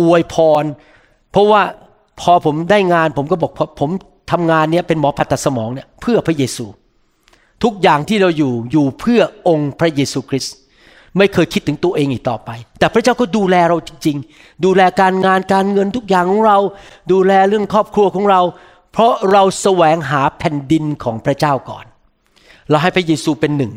[0.00, 0.64] อวยพร
[1.32, 1.62] เพราะว่า
[2.20, 3.90] พอผมได้งานผมก็บอกผม
[4.32, 6.66] ทำงานเนี้ยเป็นหมอผ่าตัดสมองเนี่ยเพื่อพระเยซู
[7.64, 10.54] ทุกอย่างที่เราอยู่อยู่เพื่อองค์พระเยซูคริสต์
[11.18, 16.58] ไม่เคยคิดถึงตัวเองอีกต่อไป แต่พระเจ้าก็ดูแลเราจริง ๆ ดูแลการงานการเงินทุกอย่างของเรา
[17.12, 18.40] ดูแลเรื่องครอบครัวของเรา
[18.92, 21.84] เพราะเราแสวงหาแผ่นดินของพระเจ้าก่อน
[22.70, 23.72] เราให้พระเยซูเป็นหนึ่ง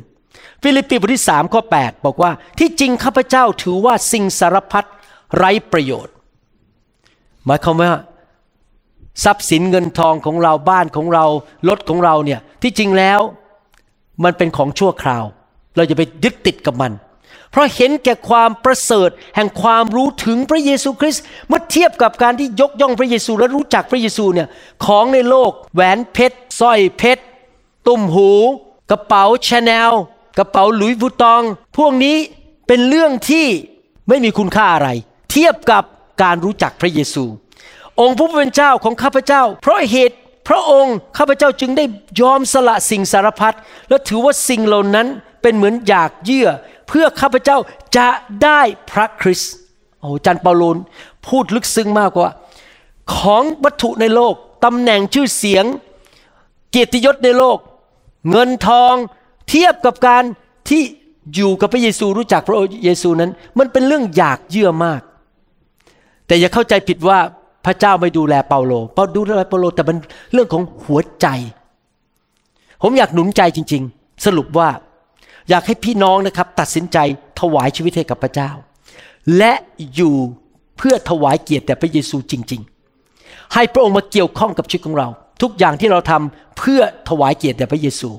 [0.63, 4.85] ฟิลิปปีบทที่สามข้อ8บอกว่าที่จริงข้าพเจ้าถือว่าสิ่งสารพัด
[5.35, 6.13] ไร้ประโยชน์
[7.45, 7.91] หมายความว่า
[9.23, 11.25] ทรัพย์สินเงินทองของเราบ้านของเรา
[11.69, 13.19] รถของเราเนี่ยที่จริงแล้ว
[14.23, 15.23] มันเป็นของชั่วคราว
[15.75, 16.93] เราจะไปยึดติดกับมัน
[17.51, 24.47] เพราะเห็นแก่ความประเสริฐแห่งความรู้ถึงพระเยซูคริสต์เมื่อเทียบกับการที่ยกย่องพระเยซูและรู้จักพระเยซูเนี่ย
[24.85, 27.23] ของในโลกแหวนเพชรสร้อยเพชร
[27.87, 28.31] ตุ้มหู
[28.89, 29.91] กระเป๋าชาแนล
[30.37, 31.43] กระเป๋าหลุยส์วูตอง
[31.77, 32.17] พวกนี้
[32.67, 33.47] เป็นเรื่องที่
[34.07, 34.89] ไม่มีคุณค่าอะไร
[35.31, 35.83] เทียบกับ
[36.21, 37.23] การรู้จักพระเยซู
[38.01, 41.85] องค์พระผู้เป็นเจ้าของข้าพเจ้า เพราะเหตุพระองค์ข้าพเจ้าจึงได้
[42.21, 43.55] ยอมสละสิ่งสารพัด
[43.89, 45.07] และถือว่าสิ่งเหล่านั้น
[45.41, 46.49] เป็นเหมือนอยากเยื่อ
[46.87, 47.57] เพื่อข้าพเจ้า
[47.97, 48.07] จะ
[48.43, 48.61] ได้
[48.91, 49.53] พระคริสต์
[49.99, 50.77] โอ้จันเปาโลน
[51.27, 52.29] พูดลึกซึ้งมากกว่า
[53.15, 54.33] ของวัตถุในโลก
[54.65, 55.65] ตำแหน่งชื่อเสียง
[56.71, 57.57] เกียรติยศในโลก
[58.29, 58.93] เงินทอง
[59.49, 60.23] เทียบกับการ
[60.69, 60.81] ที่
[61.35, 65.01] อยู่กับพระเยซูรู้จักพระเยซูนั้น มันเป็นเรื่องอยากเยื่อมาก
[66.27, 67.19] แต่อย่าเข้าใจผิดว่า
[67.65, 69.97] พระเจ้าไม่ดูแลเปาโลเปาดูแลเปาโลแต่มัน
[70.33, 71.27] เรื่องของหัวใจ
[72.81, 74.69] ผมอยากหนุนใจจริง ๆ สรุปว่า
[75.49, 76.97] อยากให้พี่น้องนะครับ ตัดสินใจ
[77.39, 78.49] ถวายชีวิตให้กับพระเจ้า
[79.37, 79.53] และ
[79.95, 80.15] อยู่
[80.77, 82.61] เพื่อถวายเกียรติแด่พระเยซูจริง
[83.07, 85.07] ๆ ให้พระองค์มาเกี่ยวข้องกับชีวิตของเรา
[85.41, 88.09] ทุกอย่างที่เราทำเพื่อถวายเกียรติแด่พระเยซู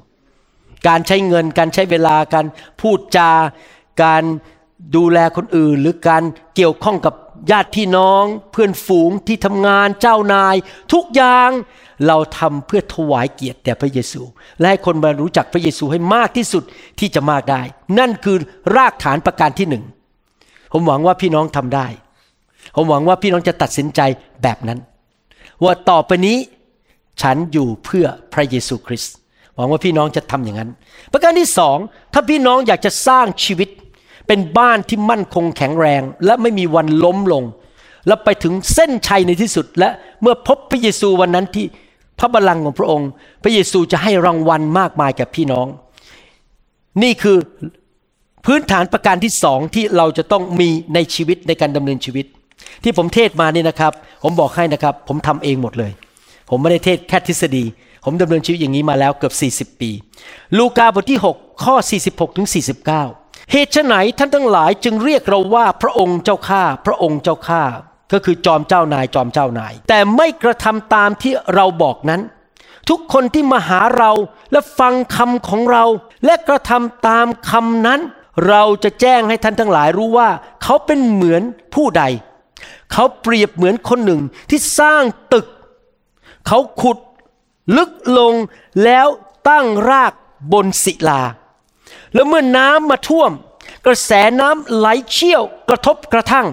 [0.88, 2.46] การใช้เงิน การใช้เวลาการ
[2.80, 3.30] พูดจา
[4.02, 4.22] การ
[4.96, 6.22] ดูแลคนอื่น หรือการ
[6.54, 7.14] เกี่ยวข้องกับ
[7.50, 10.56] ญาติพี่น้อง เพื่อนฝูงที่ทำงานเจ้านาย
[10.92, 11.50] ทุกอย่าง
[12.06, 14.22] เราทำเพื่อถวายเกียรติแด่พระเยซู
[14.58, 16.64] และให้คนมารู้จักพระเยซูให้มากที่สุด
[16.98, 17.62] ที่จะมากได้
[17.98, 18.36] นั่นคือ
[18.76, 19.84] รากฐานประการที่หนึ่ง
[20.72, 21.86] ผมหวังว่าพี่น้องทำได้
[22.76, 24.00] ผมหวังว่าพี่น้องจะตัดสินใจ
[24.42, 24.78] แบบนั้น
[25.64, 26.38] ว่าต่อไปนี้
[27.22, 29.14] ฉันอยู่เพื่อพระเยซูคริสต์
[29.60, 30.70] วังว่าพี่น้องจะทำอย่างนั้น
[31.12, 31.76] ประการที่สอง
[32.12, 33.68] ถ้าพี่น้องอยากจะสร้างชีวิต
[34.26, 37.44] เป็นบ้านที่มั่นคงแข็งแรง และไม่มีวันล้มลง
[38.06, 39.88] แล้วไปถึงเส้นชัยในที่สุด และ
[40.22, 41.66] เมื่อพบพระเยซูวันนั้นที่
[42.18, 43.08] พระบัลลังก์ของพระองค์
[43.42, 45.66] พระเยซูจะให้รางวัลมากมายแก่พี่น้อง
[47.02, 47.36] นี่คือ
[48.46, 52.26] พื้นฐานประการที่สองที่เราจะต้องมีในชีวิตในการดำเนินชีวิต
[52.84, 53.92] ที่ผมเทศมานี่นะครับ
[54.22, 55.92] ผมบอกให้นะครับ ผมทำเองหมดเลย
[56.50, 57.64] ผมไม่ได้เทศแค่ทฤษฎี
[58.04, 59.32] ผมดำเนินชีวิตอย่างนี้มาแล้วเกือ
[59.66, 59.90] บ 40 ปี
[60.58, 61.74] ลูกาบทที่ 6 ข้อ
[62.06, 67.62] 46ถึง49 เหตุไฉนท่านทั้งหลายจึงเรียกเราว่าพระองค์เจ้าข้าพระองค์เจ้าข้า
[68.12, 72.20] ก็คือจอมเจ้านายจอมเจ้านาย แต่ไม่กระทำตามที่เราบอกนั้น
[72.88, 74.12] ทุกคนที่มาหาเรา
[74.52, 75.84] และฟังคำของเรา
[76.24, 78.00] และกระทำตามคำนั้น
[78.48, 80.28] เราจะแจ้งให้ท่านทั้งหลายรู้ว่า
[80.62, 81.42] เขาเป็นเหมือน
[81.74, 82.04] ผู้ใด
[82.92, 85.46] เขาเปรียบเหมือนคนหนึ่งที่สร้างตึก
[86.46, 86.98] เขาขุด
[87.76, 88.34] ลึกลง
[88.84, 89.06] แล้ว
[89.48, 90.12] ตั้งราก
[90.52, 91.22] บนศิลา
[92.14, 93.32] แล้วเมื่อน้ำมาท่วม
[93.86, 96.46] กระแสน้ำไหลเชี่ยวกระทบกระทั่ง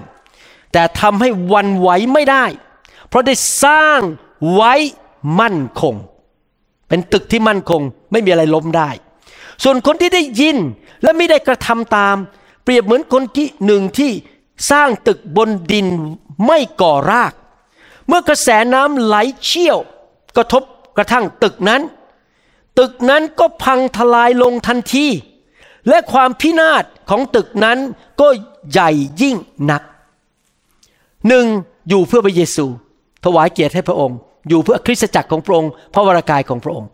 [0.71, 2.45] แต่ทำให้วันไหวไม่ได้
[3.07, 4.01] เพราะได้สร้าง
[4.53, 4.73] ไว้
[5.39, 5.95] มั่นคง
[6.87, 8.89] เป็นตึกที่มั่นคงไม่มีอะไรล้มได้
[9.63, 10.57] ส่วนคนที่ได้ยิน
[11.03, 12.15] และไม่ได้กระทำตาม
[12.63, 14.11] เปรียบเหมือนคนที่หนึ่งที่
[14.71, 15.87] สร้างตึกบนดิน
[16.45, 17.33] ไม่ก่อราก
[18.07, 19.77] เมื่อกระแสน้ำไหลเชี่ยว
[20.37, 20.63] กระทบ
[20.97, 21.81] กระทั่งตึกนั้น
[22.79, 25.07] ตึกนั้นก็พังทลายลงทันที
[25.89, 27.79] และความพินาศของตึกนั้น
[28.21, 28.27] ก็
[28.71, 29.35] ใหญ่ยิ่ง
[29.71, 29.83] นัก
[31.27, 31.45] หนึ่ง
[31.89, 32.65] อยู่เพื่อพระเยซู
[33.25, 34.17] ถวายเกียรติให้พระองค์
[34.49, 36.89] อยู่เพื่อคริสตจักรของพระองค์พระวรากายของพระองค์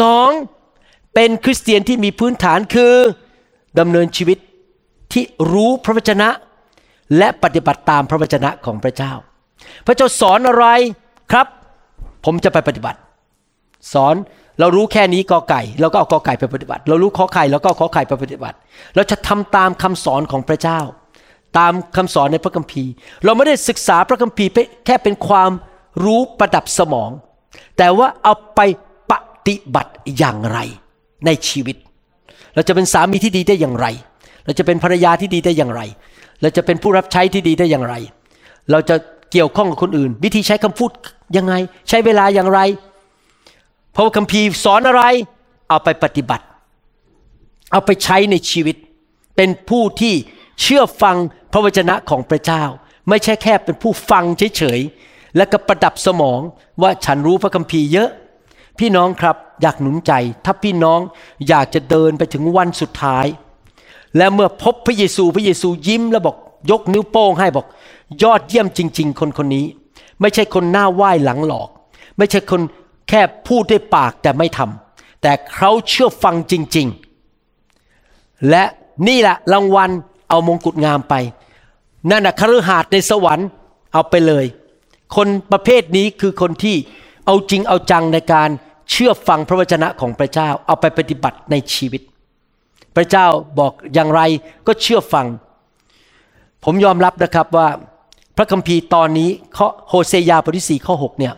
[0.00, 0.30] สอง
[1.14, 2.94] เป็นคริสเตียนที่มีพื้นฐานคือ
[3.78, 4.38] ดำเนินชีวิต
[5.12, 6.28] ที่รู้พระวจนะ
[7.18, 9.12] และปฏิบัติตามพระวจนะของพระเจ้า
[9.86, 10.66] พระเจ้าสอนอะไร
[11.32, 11.46] ครับ
[12.24, 12.98] ผมจะไปปฏิบัติ
[13.92, 14.14] สอน
[14.60, 18.56] เรารู้แค่นี้กอไก่เราก็เอากอไก่ไปปฏิบัติ เรารู้ขอไข่เราก็เอาขอไข่ไปปฏิบัติ
[18.94, 20.80] เราจะทำตามคำสอนของพระเจ้า
[21.58, 22.90] ตามคำสอนในพระคัมภีร์
[23.24, 24.50] เราไม่ได้ศึกษาพระคัมภีร์
[24.86, 25.50] แค่เป็นความ
[26.04, 27.10] รู้ประดับสมอง
[27.78, 28.60] แต่ว่าเอาไป
[29.10, 29.12] ป
[29.46, 30.58] ฏิบัติอย่างไร
[31.26, 31.76] ในชีวิต
[32.54, 33.86] เราจะเป็นสามีที่ดีได้อย่างไร
[34.44, 35.82] เราจะเป็นภรรยาที่ดีได้อย่างไร
[36.42, 37.94] เราจะเป็นผู้รับใช้ที่ดีได้อย่างไร
[38.70, 38.96] เราจะ
[39.32, 40.90] เกี่ยวข้องกับคนอื่น วิธีใช้คำพูด
[41.36, 41.54] ยังไง
[41.88, 42.60] ใช้เวลาอย่างไร
[43.94, 45.02] พราะว่าคัมภีร์สอนอะไร
[45.68, 46.44] เอาไปปฏิบัติ
[47.72, 48.76] เอาไปใช้ในชีวิต
[49.36, 50.14] เป็นผู้ที่
[50.60, 51.16] เชื่อฟัง
[51.52, 52.62] พระวจนะของพระเจ้า
[53.08, 54.24] ไม่ใช่แค่เป็นผู้ฟัง
[54.56, 56.40] เฉยๆ และก็ประดับสมอง
[56.82, 58.10] ว่าฉันรู้พระคัมภีร์เยอะ
[58.78, 60.12] พี่น้องครับอยากหนุนใจ
[60.44, 61.00] ถ้าพี่น้อง
[61.48, 63.26] อยากจะเดินไปถึงวันสุดท้าย
[64.16, 66.36] และเมื่อพบพระเยซูพระเยซูยิ้มแล้วบอก
[66.70, 67.66] ยกนิ้วโป้งให้บอก
[68.22, 69.66] ยอดเยี่ยมจริง ๆ คนคนนี้
[70.20, 71.68] ไม่ใช่คนหน้าไหว้หลังหลอก
[72.18, 72.60] ไม่ใช่คน
[73.08, 76.86] แค่พูดด้วยปากแต่ไม่ทำแต่เขาเชื่อฟังจริง
[77.68, 78.64] ๆ และ
[79.08, 79.90] นี่แหละรางวัล
[80.28, 81.14] เอามงกุฎงามไป
[82.10, 83.48] นั่นนะคฤหาสน์ในสวรรค์
[83.92, 84.44] เอาไปเลย
[85.16, 86.76] คนประเภทนี้คือคนที่
[87.26, 88.48] เอาจริงเอาจังในการ
[88.90, 92.02] เชื่อฟังพระวจนะของพระเจ้า เอาไปปฏิบัติในชีวิต
[92.96, 93.26] พระเจ้า
[93.58, 94.20] บอกอย่างไร
[94.66, 95.26] ก็เชื่อฟัง
[96.64, 97.68] ผมยอมรับนะครับว่า
[98.36, 101.34] พระคัมภีร์ตอนนี้ข้อโฮเซยาบทที่สี่ข้อ6เนี่ย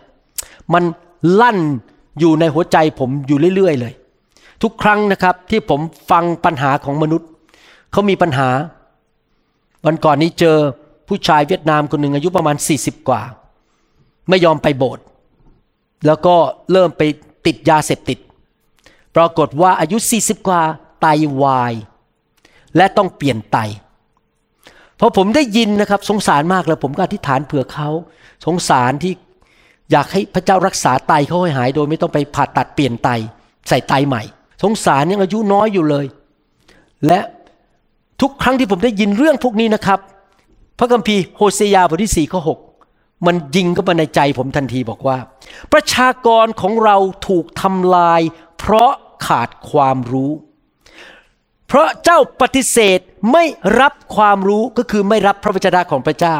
[0.73, 0.83] มัน
[1.41, 1.59] ลั่น
[2.19, 3.93] อยู่ในหัวใจผมอยู่เรื่อยๆเลย
[4.63, 5.79] ทุกครั้งนะครับที่ผม
[6.11, 7.29] ฟังปัญหาของมนุษย์
[7.91, 8.49] เขามีปัญหา
[9.85, 10.57] วันก่อนนี้เจอ
[11.07, 13.21] ผู้ชายเวียดนามคนหนึ่งอายุประมาณ 40 กว่า
[14.29, 15.03] ไม่ยอมไปโบสถ์
[16.05, 16.35] แล้วก็
[16.71, 17.01] เริ่มไป
[17.45, 18.19] ติดยาเสพติด
[19.15, 20.61] ปรากฏว่าอายุ 40 กว่า
[21.01, 21.11] ไตา
[21.41, 21.73] วาย
[22.77, 23.57] และต้องเปลี่ยนไต
[24.99, 27.89] พอผมได้ยินนะครับ สงสารมากเลยผมก็อธิษฐานเผื่อเขา
[28.45, 29.13] สงสารที่
[29.91, 33.09] อยากให้พระเจ้ารักษาไตเขาให้หาย โดยไม่ต้องไปผ่าตัดเปลี่ยนไต
[33.69, 34.23] ใส่ไตใหม่
[34.63, 36.05] สงสารยังอายุน้อยอยู่เลย
[37.07, 37.19] และ
[38.21, 39.99] ทุกครั้งที่ผมได้ยินเรื่องพวกนี้นะครับ
[40.79, 42.49] พระคัมภีร์โฮเซยาบทที่สี่ข้อห
[43.25, 45.17] มันยิงเข้ามาในใจผมทันทีบอกว่า
[45.73, 48.21] ประชากรของเราถูกทำลาย
[48.59, 48.91] เพราะ
[49.27, 50.31] ขาดความรู้
[51.67, 52.99] เพราะเจ้าปฏิเสธ
[53.31, 53.43] ไม่
[53.81, 56.37] รับความรู้ก็คือไม่รับพระวจนะของพระเจ้า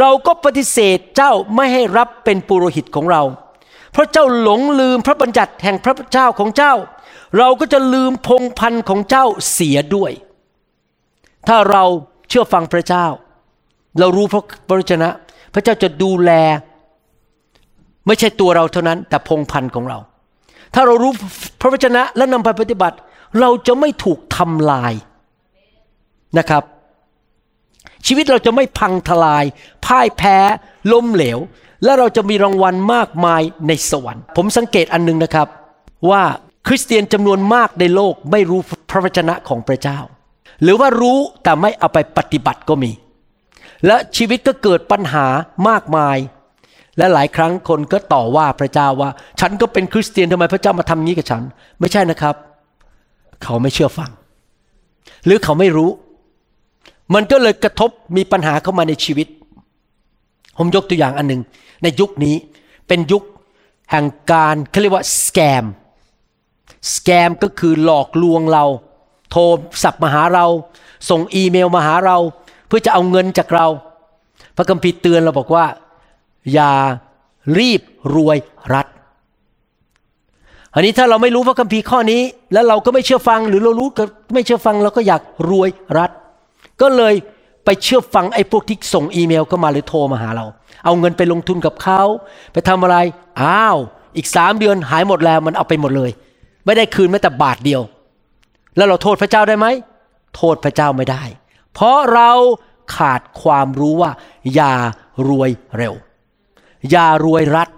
[0.00, 3.22] เราก็ปฏิเสธเจ้าไม่ให้รับเป็นปุโรหิตของเรา
[3.92, 6.74] เพราะเจ้าหลงลืมพระบัญญัติแห่งพระเจ้าของเจ้า
[7.38, 10.12] เราก็จะลืมพงพันธ์ของเจ้าเสียด้วย
[11.48, 11.84] ถ้าเรา
[12.28, 13.06] เชื่อฟังพระเจ้า
[13.98, 14.26] เรารู้
[14.68, 15.08] พระวจนะ
[15.54, 16.30] พระเจ้าจะดูแล
[18.06, 19.98] ไม่ใช่ตัวเราเท่านั้น แต่พงพันธ์ของเรา
[20.74, 21.12] ถ้าเรารู้
[21.60, 22.96] พระวจนะและนำไปปฏิบัติ
[23.40, 24.92] เราจะไม่ถูกทำลาย
[26.38, 26.62] นะครับ
[28.06, 29.44] ชีวิตเราจะไม่พังทลาย
[29.86, 30.36] พ่ายแพ้
[30.92, 31.38] ล้มเหลว
[31.84, 35.48] และเราจะมีรางวัลมากมายในสวรรค์ ผมสังเกตอันนึงนะครับ
[36.10, 36.22] ว่า
[36.66, 38.60] คริสเตียนจำนวนมากในโลกไม่รู้
[38.90, 39.98] พระวจนะของพระเจ้า
[40.62, 42.92] หรือว่ารู้แต่ไม่เอาไปปฏิบัติก็มี
[43.86, 45.26] และชีวิตก็เกิดปัญหา
[45.68, 46.16] มากมาย
[46.98, 49.10] และหลายครั้งคนก็ต่อว่าพระเจ้าว่า
[49.40, 51.42] ฉันก็เป็นคริสเตียนทำไมพระเจ้ามาทำนี้กับฉัน
[51.80, 52.34] ไม่ใช่นะครับ
[53.42, 54.10] เขาไม่เชื่อฟัง
[55.24, 55.90] หรือเขาไม่รู้
[57.14, 59.28] มันก็เลยกระทบมีปัญหาเข้ามาในชีวิต
[60.58, 61.42] ผมยกตัวอย่างอันหนึ่ง
[61.82, 62.36] ในยุคนี้
[62.88, 63.22] เป็นยุค
[63.90, 65.64] แห่งการเขาเรียกว่าสแกม
[66.94, 68.64] สแกมก็คือหลอกลวงเรา
[69.30, 69.40] โทร
[69.82, 70.46] ศัพท์มาหาเรา
[71.10, 72.16] ส่งอีเมลมาหาเรา
[72.66, 73.66] เพื่อจะเอาเงินจากเรา
[74.56, 75.66] พระคัมภีร์เตือนเราบอกว่า
[76.52, 76.72] อย่า
[77.58, 77.80] รีบ
[78.14, 78.36] รวย
[78.74, 78.86] รัด
[80.74, 82.22] อันนี้ถ้าเราไม่รู้พระคัมภีร์ข้อนี้
[82.52, 86.10] แล้วเราก็ไม่เชื่อฟังหรือเรารู้ก็ไม่เชื่อฟังเราก็อยากรวยรัด
[86.82, 87.14] ก็เลย
[87.64, 90.46] ไปเชื่อฟังไอ้พวกที่ส่งอีเมลเข้ามาหรือโทรมาหาเรา
[90.84, 92.02] เอาเงินไปลงทุนกับเขา
[92.52, 92.96] ไปทำอะไร
[93.42, 93.78] อ้าว
[94.16, 96.10] อีกสามเดือนหายหมดแล้วมันเอาไปหมดเลย
[96.64, 97.82] ไม่ได้คืนแม้แต่บาทเดียว
[98.76, 99.66] แล้วเราโทษพระเจ้าได้ไหม
[100.36, 101.22] โทษพระเจ้าไม่ได้
[101.74, 102.30] เพราะเรา
[102.96, 104.10] ขาดความรู้ว่า
[104.54, 104.72] อย่า
[105.28, 105.94] รวยเร็ว
[106.90, 107.68] อย่ารวยรัด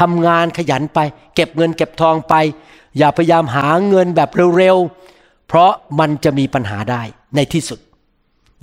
[0.00, 0.98] ทำงานขยันไป
[1.34, 2.34] เก็บเงินเก็บทองไป
[2.98, 7.02] อย่าพยายามหาเงินแบบเร็วๆ เพราะมันจะมีปัญหาได้
[7.36, 7.78] ในที่สุด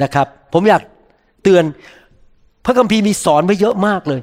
[0.03, 0.81] นะครับ ผมอยาก
[1.43, 1.63] เตือน
[2.65, 4.21] พระคัมภีร์มีสอนไว้เยอะมากเลย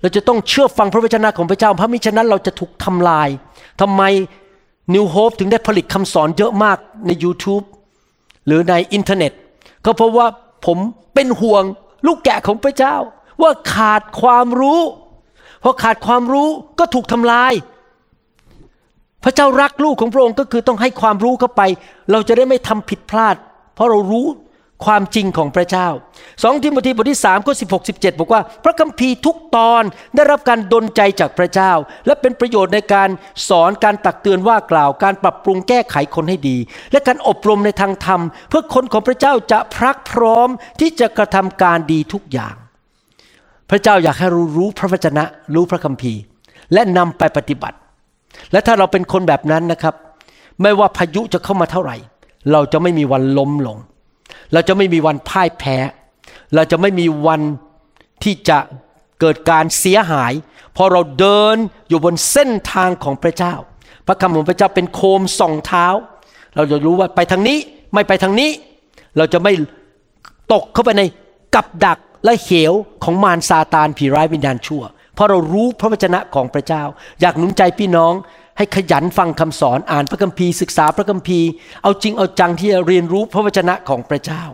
[0.00, 3.28] เราจะต้องเชื่อฟังพระวจนะของพระเจ้าเพราะมิฉะนั้นเราจะถูกทำลาย
[3.80, 4.02] ทำไม
[4.94, 7.64] New Hope ถึงได้ผลิตคำสอนเยอะมากใน YouTube
[8.46, 9.32] หรือในอินเทอร์เน็ต
[9.84, 10.26] ก็เพราะว่า
[10.66, 10.78] ผม
[11.14, 11.64] เป็นห่วง
[12.06, 12.94] ลูกแกะของพระเจ้า
[13.42, 14.80] ว่าขาดความรู้
[15.62, 17.52] พอขาดความรู้ก็ถูกทำลาย
[19.24, 21.62] พระเจ้ารักลูกของพระองค์ก็คือต้องให้ความรู้เข้าไป
[22.10, 23.36] เราจะได้ไม่ทำผิดพลาด
[23.74, 24.26] เพราะเรารู้
[24.84, 25.88] ความจริงของพระเจ้า
[26.42, 29.82] สองทิโมธีบทที่3ข้อ16 17 บอกว่า พระคัมภีร์ทุกตอน
[30.14, 31.72] ได้รับการดลใจจากพระเจ้า
[32.06, 33.08] และเป็นประโยชน์ในการ
[33.48, 36.56] สอนการตักเตือนว่ากล่าวการปรับปรุงแก้ไขคนให้ดี
[36.92, 40.48] และการอบรมในทางธรรม เพื่อคนของพระเจ้าจะพรักพร้อม
[40.80, 42.54] ที่จะกระทำการดีทุกอย่าง
[43.70, 46.20] พระเจ้าอยากให้รู้รู้พระวจนะ รู้พระคัมภีร์
[46.72, 47.76] และนำไปปฏิบัติ
[48.52, 49.94] และถ้าเราเป็นคนแบบนั้นนะครับ
[50.62, 51.96] ไม่ว่าพายุจะเข้ามาเท่าไหร่
[52.52, 53.78] เราจะไม่มีวันล้มลง
[54.52, 55.76] เราจะไม่มีวันพ่ายแพ้
[56.54, 57.40] เราจะไม่มีวัน
[58.22, 58.58] ที่จะ
[59.20, 60.32] เกิดการเสียหาย
[60.76, 61.56] พอเราเดิน
[61.88, 63.54] อยู่บนเส้นทางของพระเจ้า
[64.06, 65.86] พระคำของพระเจ้าเป็นโคมส่องเท้า
[66.56, 67.58] เราจะรู้ว่าไปทางนี้
[67.94, 68.50] ไม่ไปทางนี้
[69.16, 69.52] เราจะไม่
[70.52, 71.02] ตกเข้าไปใน
[71.54, 72.72] กับดักและเหว
[73.04, 74.82] ของมารซาตานผีร้ายวิญญาณชั่ว
[75.14, 76.82] เพราะเรารู้พระวจนะของพระเจ้า
[77.20, 78.12] อยากหนุนใจพี่น้อง
[78.58, 81.48] ให้ขยันฟังคำสอนอ่านพระคัมภีร์ศึกษาพระคัมภีร์
[81.82, 84.44] เอาจริงเอาจังที่จะเรียนรู้พระวจนะของพระเจ้า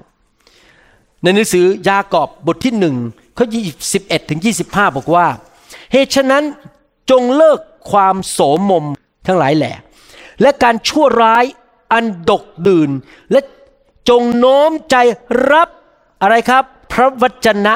[1.22, 2.96] ในหนังสือยากอบบทที่หนึ่ง
[3.36, 3.46] ข้อ
[3.88, 5.26] 21ถึง25บห้าบอกว่า
[5.92, 6.44] เหตุฉะนั้น
[7.10, 7.58] จงเลิก
[7.90, 8.38] ความโส
[8.70, 8.84] มม
[9.26, 9.72] ทั้งหลายแหล่
[10.42, 11.44] และการชั่วร้าย
[11.92, 12.90] อันดกดื่น
[13.32, 13.40] และ
[14.08, 14.96] จงโน้มใจ
[15.52, 15.68] รับ
[16.22, 17.74] อะไรครับ พระวจนะ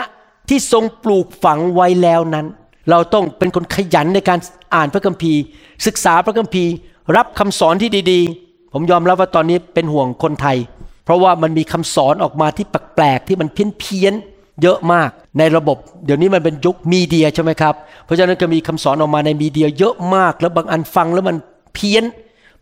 [0.49, 2.47] ที่ทรงปลูกฝังไว้แล้วนั้น
[2.91, 4.39] เราต้องเป็นคนขยันในการ
[4.75, 5.41] อ่านพระคัมภีร์
[5.87, 6.73] ศึกษาพระคัมภีร์
[7.17, 10.57] รับคำสอนที่ดีๆ ผมยอมรับว่าตอนนี้เป็นห่วงคนไทย
[11.05, 14.15] เพราะว่ามันมีคำสอนออกมาที่แปลกๆที่มันเพี้ยน
[14.63, 17.75] เยอะมากในระบบ เดี๋ยวนี้มันเป็นยุคมีเดียใช่ไหมครับ
[18.05, 21.37] เพราะฉะนั้นก็มีคำสอนออกมาในมีเดียเยอะมาก แล้วบางอันฟังแล้วมัน
[21.75, 22.05] เพี้ยน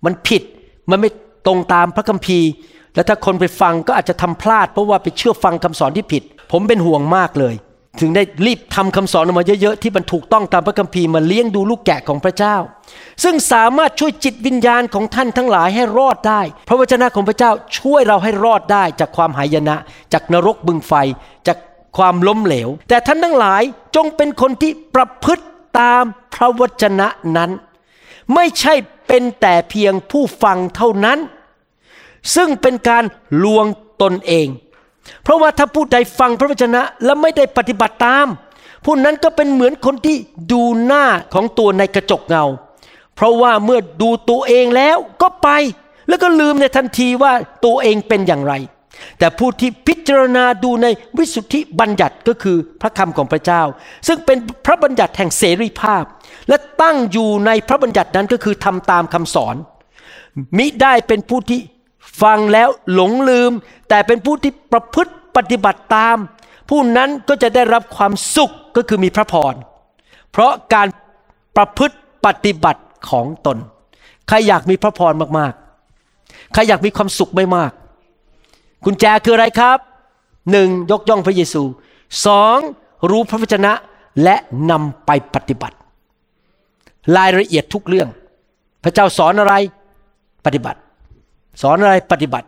[0.04, 0.42] มันผิด
[0.90, 1.10] มันไม่
[1.46, 2.48] ตรงตามพระคัมภีร์
[2.94, 7.54] แล้วถ้าคนไปฟังก็อาจจะทำพลาด เพราะว่าไปเชื่อฟังคำสอนที่ผิด ผมเป็นห่วงมากเลย
[8.00, 12.56] ถึงได้รีบทำคำสอนออกมาเยอะๆที่มันถูกต้องตามพระคัมภีร์มาเลี้ยงดูลูกแกะของพระเจ้า
[13.24, 19.76] ซึ่งสามารถช่วยจิตวิญญาณของท่านทั้งหลายให้รอดได้ พระวจนะของพระเจ้าช่วยเราให้รอดได้จากความหายนะ
[20.12, 20.92] จากนรกบึงไฟ
[21.46, 21.58] จาก
[21.96, 23.62] ความล้มเหลว แต่ท่านทั้งหลาย
[23.96, 25.44] จงเป็นคนที่ประพฤติ
[25.78, 26.04] ตาม
[26.34, 27.50] พระวจนะนั้น
[28.34, 28.74] ไม่ใช่
[29.06, 31.18] เป็นแต่เพียงผู้ฟังเท่านั้น
[32.34, 33.04] ซึ่งเป็นการ
[33.44, 33.66] ลวง
[34.02, 34.46] ตนเอง
[35.22, 38.26] เพราะว่าถ้าผู้ใดฟังพระวจนะและไม่ได้ปฏิบัติตาม
[38.84, 40.16] ผู้นั้นก็เป็นเหมือนคนที่
[40.52, 42.44] ดูหน้าของตัวในกระจกเงา
[43.16, 45.48] เพราะว่าเมื่อดูตัวเองแล้วก็ไป
[46.08, 47.32] แล้วก็ลืมในทันทีว่า
[47.64, 48.54] ตัวเองเป็นอย่างไร
[49.18, 50.86] แต่ผู้ที่พิจารณาดูใน
[51.18, 53.62] วิสุทธิบัญญัติก็คือพระคำของพระเจ้า
[54.06, 56.04] ซึ่งเป็นพระบัญญัติแห่งเสรีภาพ
[56.48, 59.56] และตั้งอยู่ในพระบัญญัตินั้นก็คือทำตามคำสอน
[60.58, 61.60] มิได้เป็นผู้ที่
[62.22, 63.52] ฟังแล้วหลงลืม
[63.88, 66.16] แต่เป็นผู้ที่ประพฤติปฏิบัติตาม
[66.68, 69.54] ผู้นั้นก็จะได้รับความสุขก็คือมีพระพร
[70.30, 70.88] เพราะการ
[71.56, 73.56] ประพฤติปฏิบัติของตน
[74.28, 77.72] ใครอยากมีพระพรมากๆ ใครอยากมีความสุขไม่มาก
[78.84, 79.78] กุญแจคืออะไรครับ
[80.50, 81.62] หนึ่งยกย่องพระเยซู
[82.26, 82.58] สอง
[83.10, 83.72] รู้พระวจนะ
[84.22, 84.36] และ
[84.70, 85.76] นำไปปฏิบัติ
[87.16, 88.08] รายละเอียดทุกเรื่อง
[88.84, 89.54] พระเจ้าสอนอะไร
[90.44, 90.78] ปฏิบัติ
[91.62, 92.46] สอนอะไรปฏิบัติ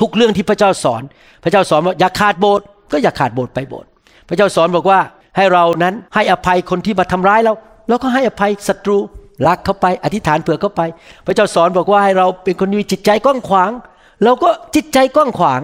[0.00, 1.02] ทุกเรื่องที่พระเจ้าสอน
[1.42, 3.88] พระเจ้าสอนว่าอย่าขาดโบสถ์ก็อย่าขาดโบสถ์ไปโบสถ์
[4.28, 5.00] พระเจ้าสอนบอกว่า
[5.36, 7.52] ให้เรานั้นให้อภัยคนที่มาทำร้ายเรา
[7.88, 8.98] เราก็ให้อภัยศัตรู
[9.46, 10.82] รักเขาไป อธิษฐานเผื่อเขาไป
[11.26, 13.70] พระเจ้าสอนบอกว่าให้เราเป็นคนมีจิตใจกว้างขวาง
[14.24, 15.60] เราก็จิตใจกว้างขวาง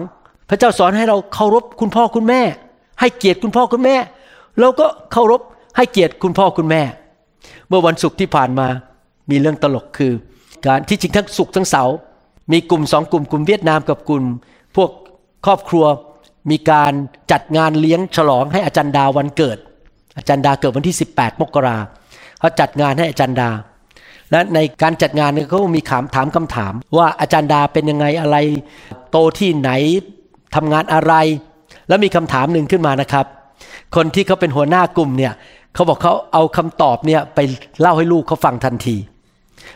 [0.49, 2.41] พระเจ้าสอนให้เราเคารพคุณพ่อคุณแม่
[2.99, 3.95] ให้เกียรติคุณพ่อคุณแม่
[4.59, 5.41] เราก็เคารพ
[5.77, 6.81] ให้เกียรติคุณพ่อคุณแม่
[7.69, 8.67] เมื่อวันศุกร์ที่ผ่านมา
[9.29, 10.11] มีเรื่องตลกคือ
[10.65, 11.95] การที่จริงทั้งศุกร์ทั้งเสาร์
[12.51, 14.23] มีกลุ่มสองกลุ่มกลุ่มเวียดนามกับกลุ่ม
[14.75, 14.89] พวก
[15.45, 15.85] ครอบครัว
[16.51, 16.93] มีการ
[17.31, 19.57] จัดงานเลี้ยงฉลองให้อาจารย์ดาวันเกิด
[20.17, 21.77] อาจารย์ดาเกิดวันที่ 18 มกรา
[22.39, 23.49] เขาจัดงานให้อาจารย์ดา
[24.31, 28.37] และในการจัดงานเขามีถามถามคำถาม ว่าอาจารย์ดาเป็นยังไงอะไร
[29.11, 29.71] โตที่ไหน
[30.55, 31.13] ทำงานอะไร
[31.87, 33.25] แล้วมีคำถามหนึ่งขึ้นมานะครับ
[33.95, 35.33] คนที่เขาเป็นหัวหน้ากลุ่มเนี่ย
[35.73, 37.39] เขาบอกเขาเอาคำตอบเนี่ยไป
[37.81, 38.95] เล่าให้ลูกเขาฟังทันที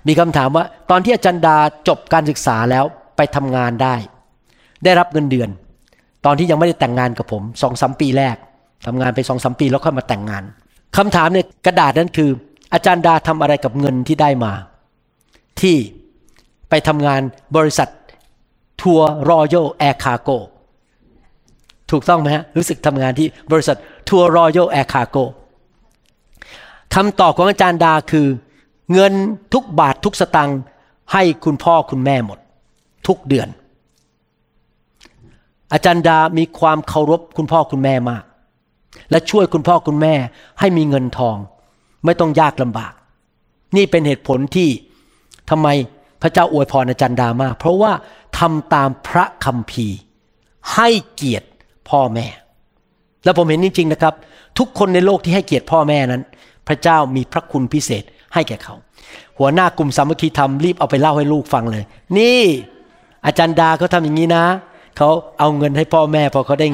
[0.08, 2.84] มีคำถามว่า ตอนที่อาจารย์ดาจบการศึกษาแล้ว
[3.18, 3.96] ไปทำงานได้
[4.84, 5.50] ได้รับเงินเดือน
[6.26, 8.36] ตอนที่ยังไม่ได้แต่งงานกับผมสองสามปีแรก
[8.86, 10.44] ทำงานไปสองสามปีแล้วค่อยมาแต่งงาน
[10.98, 12.30] คำถามเนี่ยกระดาษนั้นคือ
[12.74, 14.54] อาจารย์ดาทำอะไรกับเงินที่ได้มา
[15.62, 15.76] ที่
[16.70, 17.22] ไปทำงาน
[17.58, 17.90] บริษัท
[18.82, 20.30] ทัวร์ Royal Air Cargo
[21.92, 23.78] ถูกต้องไหมฮะรู้สึกทำงานที่บริษัท
[24.10, 25.18] ทัวร์ Royal Air Cargo
[26.96, 28.28] คำตอบของอาจารย์ดาคือ
[28.94, 29.14] เงิน
[29.54, 30.60] ทุกบาททุกสตังค์
[31.14, 32.40] ให้คุณพ่อคุณแม่หมด
[33.08, 33.48] ทุกเดือน
[35.74, 38.24] อาจารย์ดามีความเคารพคุณพ่อคุณแม่มาก
[39.12, 40.14] และช่วยคุณพ่อคุณแม่
[40.60, 41.38] ให้มีเงินทอง
[42.06, 42.94] ไม่ต้องยากลำบาก
[43.76, 44.70] นี่เป็นเหตุผลที่
[45.50, 45.68] ทำไม
[46.22, 47.92] พระเจ้าอวยพรอาจารย์ดามาก เพราะว่า
[48.40, 49.88] ทำตามพระคัมภี
[50.74, 51.48] ให้เกียรติ
[51.90, 52.28] พ่อแม่
[53.24, 54.14] แล้วผมเห็นจริงๆนะครับ
[54.58, 56.24] ทุกคนในโลกที่ให้เกียรติพ่อแม่นั้น
[56.68, 58.04] พระเจ้ามีพระคุณพิเศษ
[58.38, 58.76] ให้แก่เขา
[59.40, 61.84] หัวหน้ากลุ่มสามัคคีธรรมรีบเอาไปเล่าให้ลูกฟังเลย
[62.18, 62.42] นี่
[63.26, 64.46] อาจารย์ดาเขาทำอย่างนี้นะ
[64.98, 66.68] เขาเอาเงินให้พ่อแม่พอเขาได้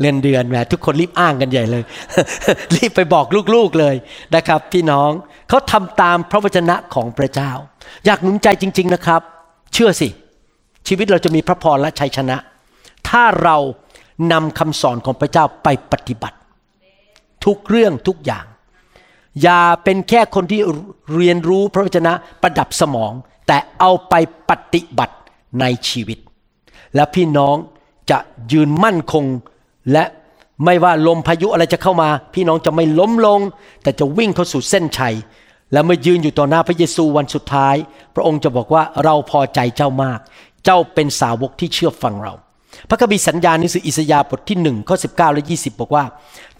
[0.00, 1.82] เงินเดือนแหมทุกคนรีบอ้างกันใหญ่เลย
[2.74, 3.94] รีบไปบอกลูกๆเลย
[4.34, 5.10] นะครับ พี่น้อง
[5.48, 7.50] เขาทำตามพระวจนะของพระเจ้า
[8.06, 9.20] อยากหนุนใจจริง ๆนะครับ
[9.72, 10.08] เชื่อสิ
[10.88, 12.36] ชีวิตเราจะมีพระพรและชัยชนะ
[13.08, 13.56] ถ้าเรา
[14.32, 16.36] นำคำสอนของพระเจ้าไปปฏิบัติ
[17.44, 18.44] ทุกเรื่องทุกอย่าง
[19.42, 20.60] อย่าเป็นแค่คนที่
[21.14, 22.12] เรียนรู้พระวจนะ
[22.42, 23.12] ประดับสมอง
[23.46, 24.14] แต่เอาไป
[24.50, 25.16] ปฏิบัติ
[25.60, 26.18] ในชีวิต
[26.94, 27.56] และพี่น้อง
[28.10, 28.18] จะ
[28.52, 29.24] ยืนมั่นคง
[29.92, 30.04] และ
[30.64, 33.40] ไม่ว่าลมพายุอะไรจะเข้ามา พี่น้องจะไม่ล้มลง
[33.82, 35.14] แต่จะวิ่งเข้าสู่เส้นชัย
[35.72, 37.76] และเมื่อยืนอยู่ต่อหน้าพระเยซูวันสุดท้าย
[38.14, 40.20] พระองค์จะบอกว่าเราพอใจเจ้ามาก
[40.64, 42.34] เจ้าเป็นสาวกที่เชื่อฟังเรา
[42.88, 46.04] พระคัมภีร์สัญญาณหนังสืออิสยาห์บทที่หนึ่งข้อ19และ20บอกว่า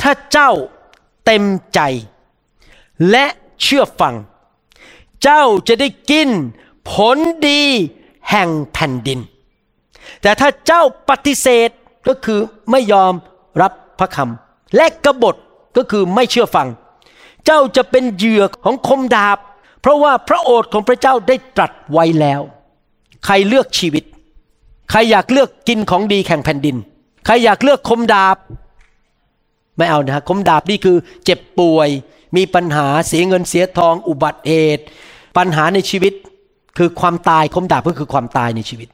[0.01, 0.51] ถ้าเจ้า
[1.25, 1.81] เต็มใจ
[3.11, 3.27] และ
[3.63, 4.15] เชื่อฟัง
[5.23, 6.29] เจ้าจะได้กิน
[6.91, 7.19] ผล
[7.49, 7.63] ดี
[8.31, 9.19] แห่งแผ่นดิน
[10.23, 11.71] แต่ถ้าเจ้าปฏิเสธ
[12.09, 12.41] ก็คือ
[12.71, 13.13] ไม่ยอม
[13.63, 15.37] รับพระคำและกบฏ
[15.77, 16.69] ก็คือไม่เชื่อฟัง
[17.45, 19.39] เจ้าจะเป็นเหยื่อของคมดาบ
[19.81, 22.41] เพราะว่าพระโอษฐ์ของพระเจ้าได้ตรัสไว้แล้ว
[23.25, 24.05] ใครเลือกชีวิต
[24.91, 26.77] ใครอยากเลือกกินของดีแข่งแผ่นดิน
[27.27, 28.37] ใครอยากเลือกคมดาบ
[29.77, 31.89] ไม่เอานะฮะคมดาบนี่คือเจ็บป่วย
[32.37, 34.85] มีปัญหาเสียเงินเสียทอง อุบัติเหตุ
[35.37, 36.13] ปัญหาในชีวิต
[36.79, 38.89] คือความตายคมดาบก็คือความตายในชีวิต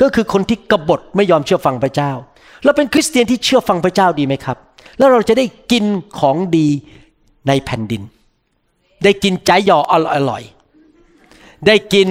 [0.00, 2.12] ก็คือคนที่กบฏไม่ยอมเชื่อฟังพระเจ้า
[2.64, 4.56] เราเป็นคริสเตียนที่เชื่อฟังพระเจ้าดีไหมครับ
[4.98, 5.84] แล้วเราจะได้กิน
[6.18, 6.68] ของดี
[7.48, 8.02] ในแผ่นดิน
[9.04, 9.94] ได้กินใจหยออ
[10.30, 12.08] ร่อยๆได้กิน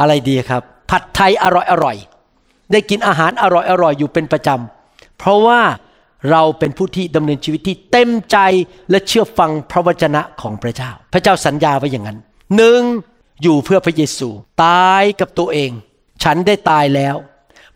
[0.00, 5.60] อะไรดีครับ ผัดไทยอร่อยอร่อยๆได้กินอาหารอร่อยอร่อยอยู่เป็นประจำ เพราะว่า
[6.30, 8.38] เราเป็นผู้ที่ดำเนินชีวิตที่เต็มใจ
[8.90, 12.18] และเชื่อฟังพระวจนะของพระเจ้า พระเจ้าสัญญาไว้อย่างนั้น
[12.56, 12.80] หนึ่ง
[13.42, 14.28] อยู่เพื่อพระเยซู
[14.64, 15.70] ตายกับตัวเอง
[16.22, 17.16] ฉันได้ตายแล้ว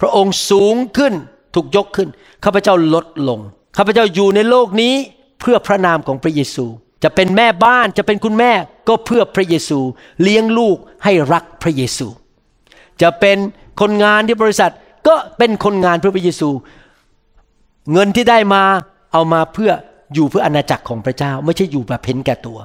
[0.00, 1.14] พระองค์สูงขึ้น
[1.54, 2.08] ถูกยกขึ้น
[2.44, 3.40] ข้าพเจ้าลดลง
[3.76, 4.94] ข้าพเจ้าอยู่ในโลกนี้
[5.40, 6.64] เพื่อพระนามของพระเยซู
[7.02, 8.52] จะเป็นแม่บ้านจะเป็นคุณแม่
[8.88, 9.78] ก็เพื่อพระเยซู
[10.22, 12.06] เลี้ยงลูกให้รักพระเยซู
[13.02, 13.38] จะเป็น
[13.80, 14.72] คนงานที่บริษัท
[15.08, 16.48] ก็เป็นคนงานเพื่อพระเยซู
[17.92, 18.62] เงินที่ได้มา
[19.12, 19.70] เอามาเพื่อ
[20.14, 22.58] อยู่เพื่ออาณาจักรของพระเจ้า ไม่ใช่อยู่แบบเพ้นแก่ตัว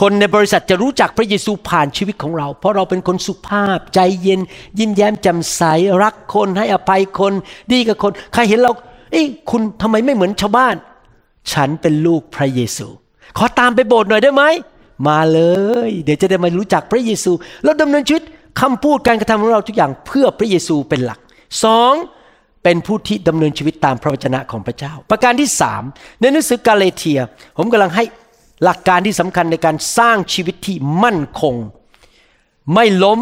[0.00, 4.40] คนในบริษัทจะรู้จักพระเยซูผ่านชีวิตของเรา เพราะเราเป็นคนสุภาพใจเย็น
[4.78, 5.62] ยิ้มแย้มแจ่มใส
[6.02, 7.32] รักคนให้อภัยคน
[7.72, 8.72] ดีกับคน ใครเห็นเรา
[9.12, 10.74] เอ้ยคุณทำไมไม่เหมือนชาวบ้าน
[11.52, 12.86] ฉันเป็นลูกพระเยซู
[13.36, 14.44] ขอตามไปโบสถ์หน่อยได้ไหม
[15.08, 15.40] มาเล
[15.88, 17.32] ย เดี๋ยวจะได้มารู้จักพระเยซู
[17.64, 18.24] แล้วดำเนินชีวิต
[18.60, 21.18] คำพูดการกระทำของเราทุกอย่างเพื่อพระเยซูเป็นหลัก
[21.64, 21.94] สอง
[22.64, 25.82] เป็นผู้ที่ดำเนินชีวิตตามพระวจนะของพระเจ้า ประการที่สาม
[26.20, 27.20] ในหนังสือกาเลเทีย
[27.56, 28.04] ผมกำลังให้
[28.64, 31.54] หลักการที่สำคัญในการสร้างชีวิตที่มั่นคง
[32.74, 33.18] ไม่ล้ม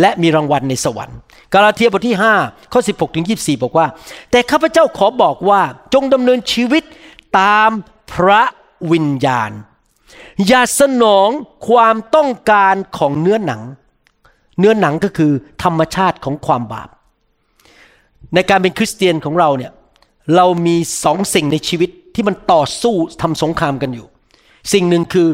[0.00, 1.18] และมีรางวัลในสวรรค์
[1.52, 3.86] กาลาเทียบทที่5ข้อ16ถึง24 บอกว่า
[4.30, 5.60] แต่ข้าพเจ้าขอบอกว่า
[5.94, 6.82] จงดำเนินชีวิต
[7.40, 7.70] ตาม
[8.12, 8.42] พระ
[8.92, 9.50] วิญญาณ
[10.48, 11.28] อย่าสนอง
[11.68, 13.62] ความต้องการของเนื้อหนัง
[14.58, 16.88] เนื้อหนังก็คือธรรมชาติของความบาป
[18.34, 19.72] ในการเป็นคริสเตียนของเราเนี่ย
[20.36, 24.06] เรามีสองสิ่งในชีวิตที่มันต่อสู้ทำสงครามกันอยู่
[24.72, 25.28] สิ่งหนึ่งคือ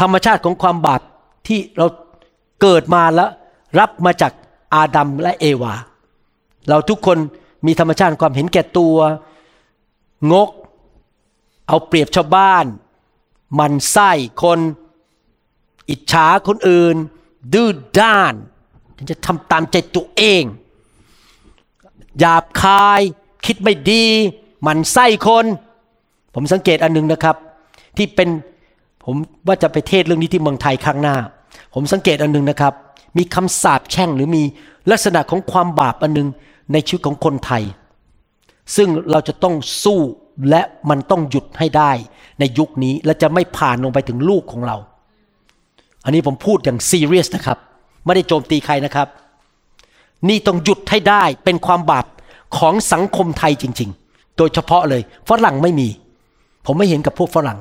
[0.00, 1.00] ธรรมชาติของความบาป
[1.46, 1.86] ที่เรา
[2.62, 3.30] เกิดมาแล้ว
[3.78, 4.32] รับมาจาก
[4.74, 5.74] อาดัมและเอวา
[6.68, 7.18] เราทุกคน
[7.66, 8.96] มีธรรมชาติความเห็นแก่ตัว
[10.32, 10.50] งก
[11.68, 12.64] เอาเปรียบชาวบ้าน
[13.58, 14.10] มันไส้
[14.42, 14.58] คน
[15.90, 16.96] อิจฉาคนอื่น
[17.54, 17.70] ดื้อ
[18.00, 18.34] ด้าน
[18.96, 20.42] ฉันจะทำตามใจตัวเอง
[22.20, 23.00] หยาบคาย
[23.46, 24.04] คิดไม่ดี
[24.66, 25.46] มันไส้คน
[26.34, 27.36] ผมสังเกตอันหนึงนะครับ
[27.96, 28.28] ที่เป็น
[29.04, 31.16] ผมว่าจะไปเทศเรื่องนี้ที่เมืองไทยครั้งหน้า
[31.74, 32.72] ผมสังเกตอันหนึงนะครับ
[33.18, 34.42] มีคำสาปแช่งหรือมี
[34.90, 36.28] ลักษณะของความบาปอันหนึง
[36.72, 37.62] ในชีวิตของคนไทย
[38.76, 39.54] ซึ่งเราจะต้อง
[39.84, 40.00] สู้
[40.50, 41.92] และมันต้องหยุดให้ได้
[42.40, 44.76] ในยุคนี้และจะไม่ผ่านลงไปถึงลูกของเรา
[46.04, 47.58] อันนี้ผมพูดอย่างซีเรียสนะครับ
[48.04, 49.08] ไม่ได้โจมตีใครนะครับ
[50.28, 52.06] นี่ต้องหยุดให้ได้เป็นความบาป
[52.58, 55.88] ของสังคมไทยจริง ๆ โดยเฉพาะเลยฝรั่งไม่มี
[56.66, 57.58] ผมไม่เห็นกับพวกฝรั่ง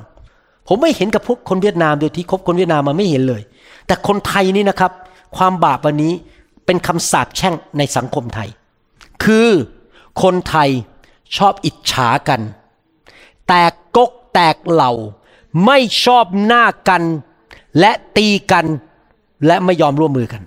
[0.67, 3.41] ผมไม่เห็นกับพวกคนเวียดนามโดยที่คบคนเวียดนามมาไม่เห็นเลย
[3.87, 4.91] แต่คนไทยนี่นะครับ
[5.37, 6.13] ความบาปวันนี้
[6.65, 8.49] เป็นคำสาปแช่งในสังคมไทย
[9.23, 9.49] คือ
[10.21, 10.69] คนไทย
[11.37, 12.41] ชอบอิจฉากัน
[13.47, 14.91] แตกกกแตกเหล่า
[15.65, 17.03] ไม่ชอบหน้ากัน
[17.79, 18.65] และตีกัน
[19.45, 20.41] และไม่ยอมร่วมมือกัน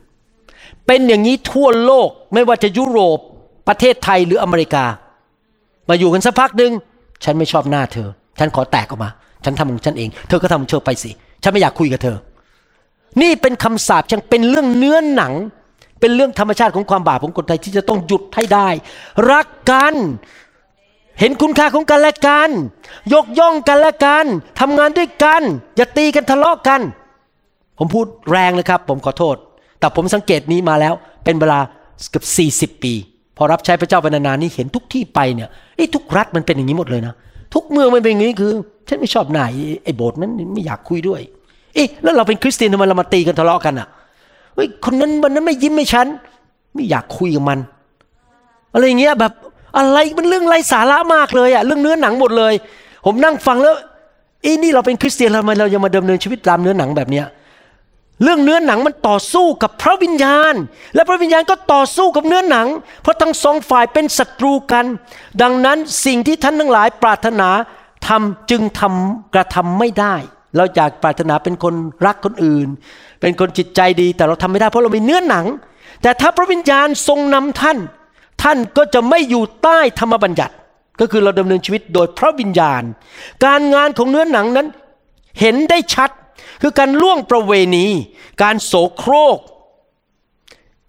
[0.89, 3.19] เป็นอย่างนี้ทั่วโลกไม่ว่าจะยุโรป
[3.69, 4.85] ประเทศไทยหรืออเมริกา
[5.89, 6.73] มาอยู่กันสักพักหนึ่ง
[7.25, 8.09] ฉันไม่ชอบหน้าเธอ
[8.39, 9.11] ฉันขอแตกออกมา
[9.45, 11.11] ฉันทำของฉันเอง เธอก็ทำของเธอไปสิ
[11.43, 12.17] ฉันไม่อยากคุยกับเธอ
[13.23, 15.33] นี่เป็นคำสาปยังเป็นเรื่องเนื้อหนัง
[16.01, 18.69] เป็นเรื่องธรรมชาติของความบาปของคนไทยที่จะต้องหยุดให้ได้
[19.31, 19.95] รักกัน
[21.21, 22.51] เห็นคุณค่าของกันและกัน
[23.13, 24.25] ยกย่องกันและกัน
[24.61, 25.43] ทำงานด้วยกัน
[25.77, 26.81] อย่าตีกันทะเลาะกัน
[27.79, 29.37] ผมพูดแรงนะครับ ผมขอโทษ
[29.79, 31.59] แต่ผมสังเกตนี้มาแล้วเป็นเวลา
[32.11, 32.23] เกือ
[32.69, 32.93] บ40 ปี
[33.37, 37.15] พอรับใช้พระเจ้าเป็นนานๆนี่เห็นทุกที่ไปเนี่ยไอ้ทุกรัฐมันเป็นอย่างนี้หมดเลยนะ
[37.55, 38.53] ทุกเมืองมันเป็นอย่างนี้คือ
[38.89, 41.21] ฉันไม่ชอบหน้าไอ้ไอ้โบสถ์นั้นไม่อยากคุยด้วย
[41.75, 43.89] เอ๊ะแล้วเราเป็นคริสเตียนทำไมเรามาตีกันทะเลาะกันอะ
[44.55, 46.07] เฮ้ยคนนั้นวันนั้นไม่ยิ้มให้ฉัน
[46.75, 47.59] ไม่อยากคุยกับมัน
[48.75, 49.33] อะไรอย่างเงี้ยแบบ
[49.79, 52.55] อะไรมันเรื่องไร้สาระมากเลยอะเรื่องเนื้อหนังหมดเลย
[53.07, 53.75] ผมนั่งฟังแล้ว
[54.43, 57.25] เอ้นี่เราเป็นคริสเตียนทำไมเรายังมาดำเนินชีวิตตามเนื้อหนังแบบเนี้ย
[58.23, 60.55] เรื่องเนื้อหนังมันต่อสู้กับพระวิญญาณ
[60.95, 62.67] และพระวิญญาณก็ต่อสู้กับเนื้อหนัง
[63.03, 64.85] เพราะทั้งสองฝ่ายเป็นศัตรูกัน
[65.43, 67.49] ดังนั้นสิ่งที่ท่านทั้งหลายปรารถนา
[68.09, 70.15] ทำจึงทำกระทำไม่ได้
[70.57, 71.75] เราอยากปรารถนาเป็นคน
[72.07, 72.69] รักคนอื่น
[73.21, 75.47] เป็นคนจิตใจดีแต่เราทำไม่ได้เพราะเรามีเนื้อหนัง
[76.03, 77.79] แต่ถ้าพระวิญญาณทรงนำท่าน
[78.43, 80.55] ท่านก็จะไม่อยู่ใต้ธรรมบัญญัติ
[81.01, 82.83] ก็คือเราดำเนินชีวิตโดยพระวิญญาณ
[83.45, 84.67] การงานของเนื้อหนังนั้น
[85.41, 86.11] เห็นได้ชัด
[86.63, 87.87] คือการล่วงประเวณี
[88.43, 89.39] การโสโครก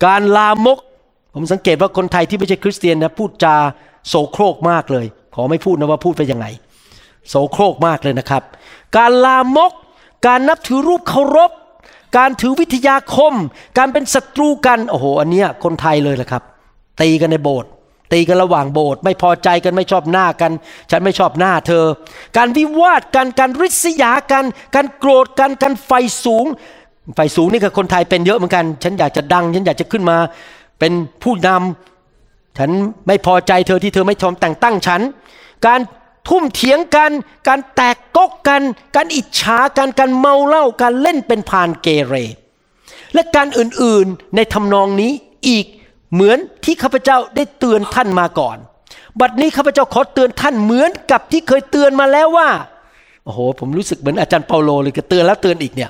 [0.05, 0.79] การลามก
[1.33, 3.55] ผมสังเกตว่าคนไทยที่ไม่ใช่คริสเตียนนะพูดจา
[4.07, 5.05] โสโครกมากเลย
[5.35, 6.45] ขอไม่พูดนะว่าพูดไปยังไง
[7.29, 8.43] โสโครกมากเลยนะครับ
[8.97, 9.73] การลามก
[10.27, 11.51] การนับถือรูปเคารพ
[12.17, 13.33] การถือวิทยาคม
[13.77, 16.43] การเป็นศัตรูกัน โอ้โห อันเนี้ยคนไทยเลยแหละครับ
[17.01, 17.69] ตีกันในโบสถ์
[18.13, 20.51] ตีกันระหว่างโบสถ์ไม่พอใจกันไม่ชอบหน้ากัน
[20.91, 21.85] ฉันไม่ชอบหน้าเธอ
[22.37, 24.45] การวิวาทกันการริษยากัน
[24.75, 25.91] การโกรธกันการไฟ
[26.23, 26.45] สูง
[27.15, 30.17] ไฟสูงนี่ก็คนไทยเป็นเยอะเหมือนกัน ฉันอยากจะดัง ฉันอยากจะขึ้นมา
[30.79, 30.93] เป็น
[31.23, 32.71] ผู้นำฉัน
[33.07, 35.01] ไม่พอใจเธอที่เธอไม่ทอมแต่งตั้งฉัน
[35.67, 35.79] การ
[36.27, 37.11] ทุ่มเถียงกัน
[37.47, 38.61] การแตกกกกัน
[38.95, 42.15] การอิจฉากันการเมาเหล้าการเล่นเป็นพานเกเร
[43.13, 45.11] และการอื่นๆในทำนองนี้
[45.47, 45.65] อีก
[46.13, 48.57] เหมือนที่ข้าพเจ้าได้เตือนท่านมาก่อน
[49.19, 52.49] บัดนี้ข้าพเจ้าขอเตือนท่านเหมือนกับที่เคยเตือนมาแล้วว่า
[53.23, 55.89] โอ้โห ผมรู้สึกเหมือนอาจารย์เปาโลเลยก็เตือนแล้วเตือนอีกเนี่ย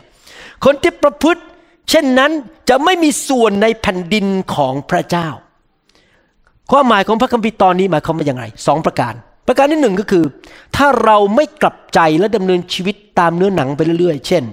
[0.66, 1.42] คนที่ประพฤติ
[1.90, 2.32] เช่นนั้น
[2.70, 5.28] จะไม่มีส่วนในแผ่นดินของพระเจ้า
[6.72, 9.14] ความหมายของพระคัมภีร์ตอนนี้หมายความว่าอย่างไรสองประการ
[9.48, 10.24] ประการที่หนึ่งก็คือ
[10.76, 14.44] ถ้าเราไม่กลับใจและดำเนินชีวิตตามเนื้อหนังไปเรื่อยๆ เช่น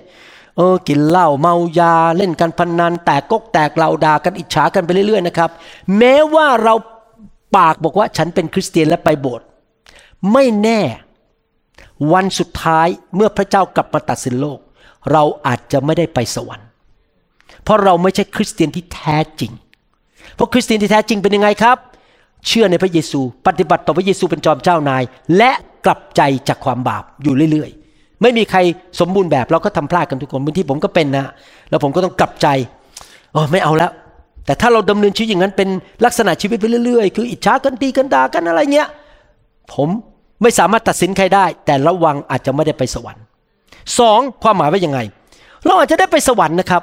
[0.57, 5.51] เออกินเหล้าเมายาเล่นการพนนันแตกกกแตกเหล่าด่ากันอิจฉากันไปเรื่อยๆนะครับ
[5.99, 6.75] แม้ว่าเรา
[7.57, 9.47] ปากบอกว่าฉันเป็นคริสเตียนและไปโบสถ์
[10.33, 10.81] ไม่แน่
[12.13, 14.59] วันสุดท้ายเมื่อพระเจ้ากลับมาตัดสินโลก
[15.13, 16.69] เราอาจจะไม่ได้ไปสวรรค์
[17.63, 19.53] เพราะเราไม่ใช่คริสเตียนที่แท้จริง
[20.35, 21.79] เพราะคริสเตียนที่แท้จริงเป็นยังไงครับ
[22.47, 25.03] เชื่อในพระเยซู ปฏิบัติต่อพระเยซูเป็นจอมเจ้านาย
[25.37, 25.53] และ
[25.85, 27.86] กลับใจจากความบาปอยู่เรื่อยๆ
[28.23, 28.59] ไม่มีใคร
[29.01, 31.25] สมบูรณ์แบบเราก็ทำพลาดกันทุกคนบางทีผมก็เป็นนะ
[31.71, 32.47] แล้วผมก็ต้องกลับใจ
[33.33, 33.91] โอ้ไม่เอาแล้ว
[34.47, 35.69] แต่ถ้าเราดำเนินชีวิตอย่างนั้นเป็น
[36.05, 38.89] ลักษณะชีวิตไปเรื่อยๆ คืออิจฉากันตีกันด่ากันอะไรเงี้ย
[39.73, 39.89] ผม
[40.43, 43.23] ไม่สามารถตัดสินใครได้ แต่ระวังอาจจะไม่ได้ไปสวรรค์
[43.99, 44.99] สองความหมายว่ายังไง
[45.65, 46.83] เราอาจจะได้ไปสวรรค์นะครับ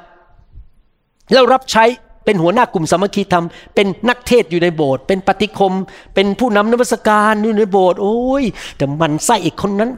[1.32, 1.84] เรารับใช้
[2.24, 5.72] เป็นหัวหน้ากลุ่มสามัคคีธรรม เป็นนักเทศอยู่ในโบสถ์เป็นปฏิคม
[6.14, 8.44] เป็นผู้นำนวัสการอยู่ในโบสถ์โอ้ย
[8.76, 9.90] แต่มันไส้อีกคนนั้น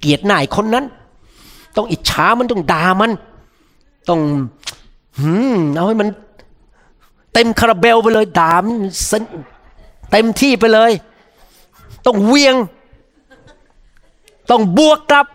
[0.00, 0.84] เกลียดหน่ายคนนั้น
[1.76, 3.12] ต้องอิจฉามันต้องด่ามัน
[4.08, 4.20] ต้อง
[5.18, 6.08] หืมเอาให้มัน
[7.32, 8.76] เต็มคาราเบลไปเลยด่ามัน
[9.10, 9.22] สน
[10.12, 10.92] เต็มที่ไปเลย
[12.06, 12.54] ต้องเวียง
[14.50, 15.26] ต้องบวกกลับ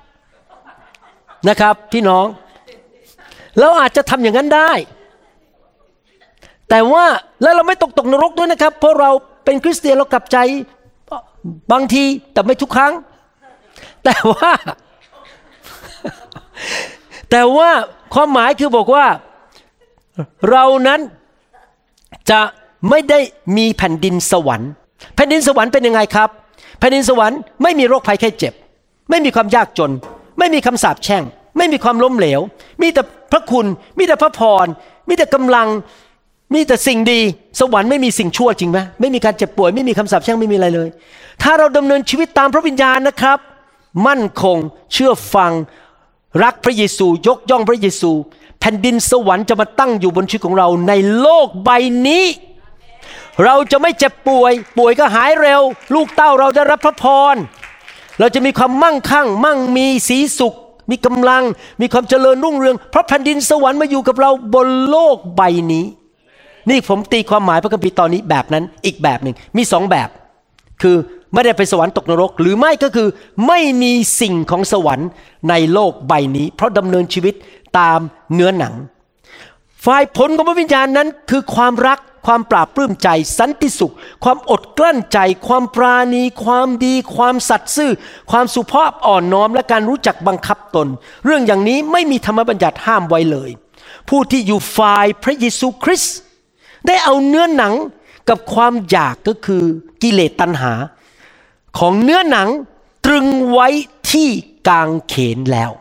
[1.50, 2.26] นะครับพี่น้อง
[3.60, 4.72] เราอาจจะทำอย่างนั้นได้
[6.70, 7.06] แต่ว่า
[7.42, 9.10] แล้วเราไม่ตกตกนรกด้วยนะครับ เพราะเรา
[9.46, 10.38] เป็นคริสเตียนเรากลับใจ
[11.72, 12.04] บางที
[12.34, 12.94] แต่ไม่ทุกครั้ง
[14.06, 14.52] แต่ว่า
[17.32, 17.70] แต่ว่า
[18.14, 19.06] ความหมายคือบอกว่า
[20.52, 21.00] เรานั้น
[22.32, 22.42] จะ
[22.90, 23.20] ไม่ได้
[23.58, 24.70] มีแผ่นดินสวรรค์
[25.16, 26.30] แผ่นดินสวรรค์เป็นยังไงครับ
[26.80, 28.54] แผ่นดินสวรรค์ไม่มีโรคภัยแค่เจ็บ
[29.10, 29.92] ไม่มีความยากจน
[30.40, 31.24] ไม่มีคำสาปแช่ง
[31.58, 32.42] ไม่มีความล้มเหลว
[32.82, 33.66] มีแต่พระคุณ
[33.98, 34.66] มีแต่พระพร
[35.10, 35.68] มีแต่กำลัง
[36.54, 37.20] มีแต่สิ่งดี
[37.60, 40.90] สวรรค์ไม่มีสิ่งชั่วจริงไหมไม่มีการเจ็บป่วย ไม่มีคำสาปแช่ง ไม่มีอะไรเลย
[41.44, 43.40] ถ้าเราดำเนินชีวิตตามพระวิญญาณนะครับ
[44.08, 44.58] มั่นคง
[44.94, 45.52] เชื่อฟัง
[46.44, 48.12] รักพระเยซูยกย่องพระเยซู
[48.60, 51.70] แผ่นดินสวรรค์จะมาตั้งอยู่บนชีวิตของเราในโลกใบ
[52.08, 52.26] นี้
[53.46, 55.62] เราจะไม่เจ็บป่วย ป่วยก็หายเร็ว
[55.94, 57.36] ลูกเต้าเราได้รับพระพร
[58.20, 60.54] เราจะมีความมั่งคั่ง มั่งมีสีสุข
[60.92, 61.44] มีกำลัง
[61.82, 65.86] มีความเจริญรุ่งเรือง เพราะแผ่นดินสวรรค์มาอยู่กับเราบนโลกใบนี้
[66.70, 70.10] นี่ผมตีความหมายพระคัมภีร์ตอนนี้แบบนั้นอีกแบบหนึ่งมีสองแบบ
[70.82, 70.96] คือ
[71.34, 73.08] ไม่ได้ไปสวรรค์ตกนรก หรือไม่ก็คือ
[73.48, 75.08] ไม่มีสิ่งของสวรรค์
[75.50, 77.34] ในโลกใบนี้ เพราะดำเนินชีวิต
[77.80, 78.00] ตาม
[78.34, 78.74] เนื้อหนัง
[79.86, 83.10] ฝ่ายผลของพระวิญญาณนั้นคือความรักความปราบปลื้มใจ
[83.40, 87.92] สันติสุข ความอดกลั้นใจ ความปราณี ความดี ความสัตย์ซื่อ
[88.32, 90.88] ความสุภาพอ่อนน้อมและการรู้จักบังคับตน
[91.26, 93.50] เรื่องอย่างนี้ไม่มีธรรมบัญญัติห้ามไว้เลย
[94.10, 96.16] ผู้ที่อยู่ฝ่ายพระเยซูคริสต์
[96.88, 97.74] ได้เอาเนื้อหนัง
[98.30, 99.64] กับความอยากก็คือ
[100.02, 100.74] กิเลสตัณหา
[101.80, 102.50] ของเนื้อหนัง
[103.06, 103.68] ตรึงไว้
[104.12, 104.30] ที่
[104.68, 105.72] กางเขนแล้ว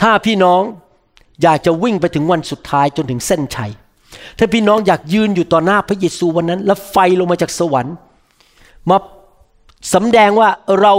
[0.00, 0.62] ถ้าพี่น้อง
[1.42, 3.72] อยากจะวิ่งไปถึงวันสุดท้ายจนถึงเส้นชัย
[4.38, 7.94] ถ้าพี่น้องอยากยืนอยู่ต่อหน้าพระเยซูวันนั้น แล้วไฟลงมาจากสวรรค์
[8.90, 8.98] มา
[9.94, 10.48] สำแดงว่า
[10.80, 10.94] เรา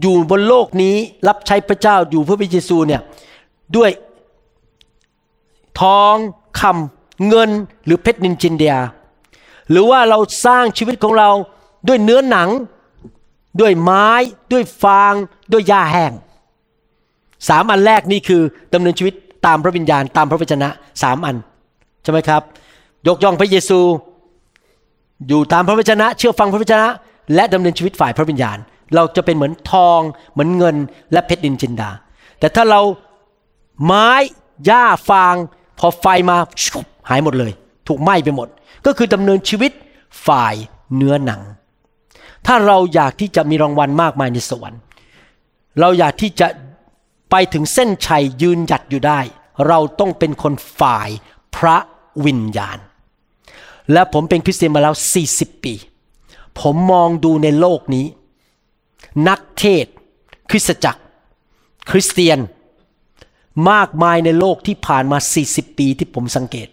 [0.00, 0.96] อยู่บนโลกนี้
[1.28, 3.00] รับใช้พระเจ้าอยู่เพื่อพระเยซูเนี่ย
[3.76, 3.90] ด้วย
[5.80, 6.16] ทอง
[6.60, 7.50] คำเงิน
[7.84, 8.76] หรือเพชรนินจินเดีย
[9.70, 11.30] หรือว่าเราสร้างชีวิตของเรา
[11.88, 12.48] ด้วยเนื้อหนัง
[13.60, 14.08] ด้วยไม้
[14.52, 15.14] ด้วยฟาง
[15.52, 16.12] ด้วยหญ้าแห้ง
[17.48, 18.42] สามอันแรกนี่คือ
[18.74, 19.14] ดำเนินชีวิต
[19.46, 20.68] ตามพระวิญญาณ ตามพระวจนะ
[21.02, 21.36] สามอัน
[22.02, 22.42] ใช่ไหมครับ
[23.06, 23.80] ยกย่องพระเยซู
[25.28, 26.88] อยู่ตามพระวจนะ เชื่อฟังพระวจนะ
[27.34, 28.58] และดำเนินชีวิตฝ่ายพระวิญญาณ
[28.94, 30.00] เราจะเป็นเหมือนทอง
[30.32, 30.76] เหมือนเงิน
[31.12, 31.90] และเพชรดินจินดา
[32.38, 32.80] แต่ถ้าเรา
[33.84, 34.10] ไม้
[34.66, 35.34] หญ้าฟาง
[35.78, 36.36] พอไฟมา
[37.08, 37.52] หายหมดเลย
[37.88, 38.48] ถูกไหม้ไปหมด
[38.86, 39.72] ก็คือดำเนินชีวิต
[40.26, 40.54] ฝ่าย
[40.96, 41.40] เนื้อหนัง
[42.46, 44.80] ถ้าเราอยากที่จะมีรางวัลมากมายในสวรรค์
[45.80, 46.46] เราอยากที่จะ
[47.30, 49.20] ไปถึงเส้นชัยยืนหยัดอยู่ได้
[49.68, 51.08] เราต้องเป็นคนฝ่าย
[51.56, 51.76] พระ
[52.24, 52.78] วิญญาณ
[53.92, 54.94] และผมเป็นคริสเตียนมาแล้ว
[55.30, 55.74] 40 ปี
[56.60, 58.06] ผมมองดูในโลกนี้
[59.28, 59.86] นักเทศ
[60.50, 61.02] คริสตจักร
[61.90, 62.38] คริสเตียน
[63.70, 65.18] มากมายในโลกที่ผ่านมา
[65.48, 66.68] 40 ปีที่ผมสังเกต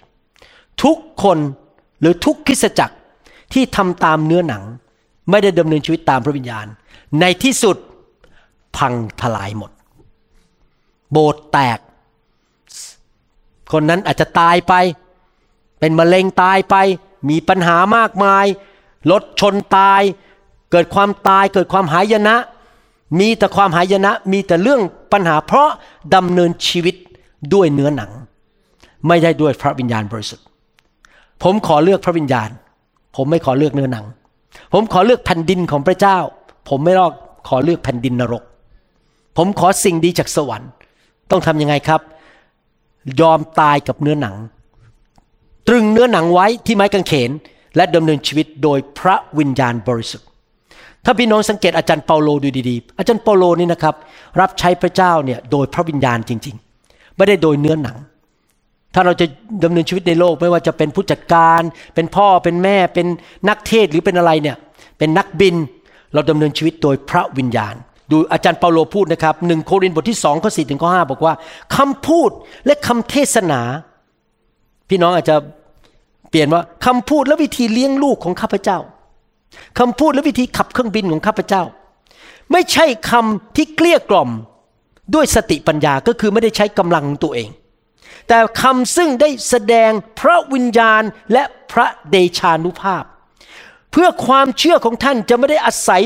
[0.84, 1.38] ทุกคน
[2.00, 2.96] หรือทุกคริสตจักร
[3.54, 4.64] ที่ทำตามเนื้อหนัง
[5.30, 6.66] ไม่ได้ดำเนินชีวิตตามพระวิญญาณ
[7.20, 7.78] ในที่สุด
[8.78, 9.72] พังทลายหมด
[11.12, 11.80] โบสถ์แตก
[13.72, 14.74] คนนั้นอาจจะตายไป
[15.80, 16.76] เป็นมะเร็งตายไป
[17.30, 18.46] มีปัญหามากมาย
[19.12, 20.02] รถชนตาย
[20.72, 22.36] เกิดความตายเกิดความหายนะ
[23.20, 24.82] มีแต่ความหายนะ มีแต่เรื่อง
[25.14, 25.70] ปัญหาเพราะ
[26.16, 26.96] ดำเนินชีวิต
[27.54, 28.12] ด้วยเนื้อหนัง
[29.08, 30.46] ไม่ได้ด้วยพระวิญญาณบริสุทธิ์
[31.44, 32.50] ผมขอเลือกพระวิญญาณ
[33.16, 34.06] ผมไม่ขอเลือกเนื้อหนัง
[34.74, 36.18] ผมขอเลือกแผ่นดินของพระเจ้า
[36.70, 37.14] ผมไม่รอก
[37.48, 38.44] ขอเลือกแผ่นดินนรก
[39.38, 40.70] ผมขอสิ่งดีจากสวรรค์
[41.32, 42.02] ต้องทำยังไงครับ
[43.22, 44.36] ยอมตายกับเนื้อหนัง
[45.68, 47.32] ตรึงเนื้อหนังไว้ที่ไม้กางเขน
[47.76, 50.28] และดำเนินชีวิตโดยพระวิญญาณบริสุทธิ์
[51.06, 53.96] ถ้าพี่น้องสังเกตอาจารย์เปาโลดูดีๆ อาจารย์เปาโลนี่นะครับ
[54.40, 57.98] รับใช้พระเจ้าเนี่ยโดยพระวิญญาณจริง ๆ ไม่ได้โดยเนื้อหนัง
[58.94, 59.26] ถ้าเราจะ
[59.64, 61.62] ดำเนินชีวิตในโลกไม่ว่าจะเป็นผู้จัดการ
[61.96, 63.08] เป็นพ่อเป็นแม่เป็น
[63.50, 64.58] นักเทศหรือเป็นอะไรเนี่ย
[64.98, 65.56] เป็นนักบิน
[66.14, 67.76] เราดำเนินชีวิตโดยพระวิญญาณ
[68.12, 71.34] ดูอาจารย์เปาโลพูดนะครับหนึ่งโครินธ์บทที่สองข้อสี่ถึงข้อห้าบอกว่า
[71.76, 72.30] คำพูด
[72.66, 73.62] และคำเทศนา
[74.90, 75.36] พี่น้องอาจจะ
[76.30, 78.78] เปลี่ยนว่าคำพูดและวิธีเลี้ยงลูกของข้าพเจ้า
[79.80, 81.64] คำพูดและวิธีขับเครื่องบินของข้าพเจ้า
[82.52, 84.30] ไม่ใช่คำที่เกลี้ยกล่อม
[85.16, 87.50] ด้วยสติปัญญาก็คือไม่ได้ใช้กำลังตัวเอง
[88.34, 91.04] แต่คำซึ่งได้แสดงพระวิญญาณ
[91.34, 93.04] และพระเดชานุภาพ
[93.92, 96.04] เพื่อความเชื่อของท่านจะไม่ได้อาศัย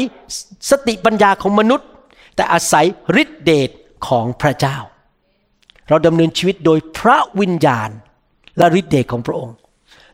[0.70, 1.88] สติปัญญาของมนุษย์
[2.36, 2.86] แต่อาศัย
[3.22, 3.70] ฤทธิเดช
[4.08, 4.78] ของพระเจ้า
[5.90, 7.90] เราดำเนินชีวิตโดยพระวิญญาณ
[8.58, 9.56] และฤทธิเดชของพระองค์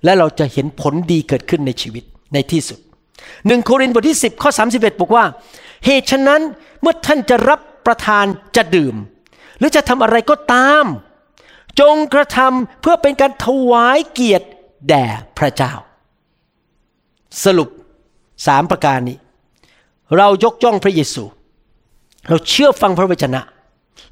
[0.04, 2.04] และเราจะเห็นผลดีเกิดขึ้นในชีวิต
[2.34, 2.80] ในที่สุด
[3.48, 5.26] หนึ่งโครินธ์บทที่ 10 ข้อ 31 บอกว่า
[5.86, 6.42] เหตุฉะนั้น
[6.82, 8.96] เมื่อท่านจะรับประทานจะดื่ม
[9.58, 10.86] หรือจะทำอะไรก็ตาม
[11.80, 14.48] จงกระทำเพื่อเป็นการถวายเกียรติ
[14.90, 15.06] แด่
[15.38, 15.74] พระเจ้า
[17.44, 17.70] สรุป
[18.48, 19.18] สามประการนี้
[20.18, 21.24] เรายกย่องพระเยซู
[22.30, 23.42] เราเชื่อฟังพระวจนะ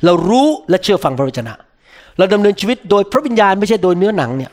[0.05, 1.53] เรารู้และเชื่อฟังพระวจนะ
[2.17, 4.51] เราดำเนินชีวิตโดยพระวิญญาณไม่ใช่โดยเนื้อหนังเนี่ย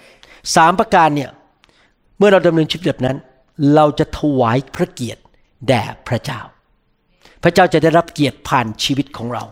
[0.57, 1.31] สามประการเนี่ย
[2.19, 3.17] เมื่อเราดำเนินชีวิตแบบนั้น
[3.75, 5.21] เราจะถวายพระเกียรติ
[5.69, 6.41] แด่พระเจ้า
[7.43, 9.45] พระเจ้าจะได้รับเกียรติผ่านชีวิตของเรา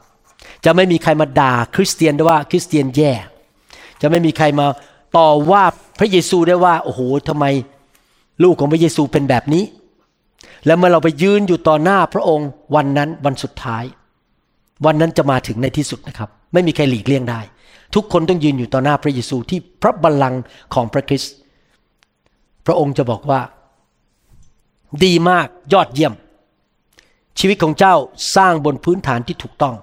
[0.65, 3.13] จะไม่มีใครมาด่าคริสเตียนด้ว่าคริสเตียนแย่
[4.03, 4.67] จะไม่มีใครมา
[5.17, 5.63] ต่อว่า
[5.99, 7.45] พระเยซูได้ว่า โอ้โหทำไม
[8.43, 9.65] ลูกของพระเยซูเป็นแบบนี้
[10.67, 13.85] แล้วเมื่อเราไปยืนอยู่ต่อหน้าพระองค์วันนั้นวันสุดท้าย
[14.87, 17.41] วันนั้นจะมาถึงในที่สุดนะครับ ไม่มีใครหลีกเลี่ยงได้
[17.95, 20.43] ทุกคนต้องยืนอยู่ต่อหน้าพระเยซูที่พระบัลลังก์
[20.75, 21.35] ของพระคริสต์
[22.67, 23.41] พระองค์จะบอกว่า
[25.05, 26.13] ดีมากยอดเยี่ยม
[27.39, 27.95] ชีวิตของเจ้า
[28.37, 29.75] สร้างบนพื้นฐานที่ถูกต้อง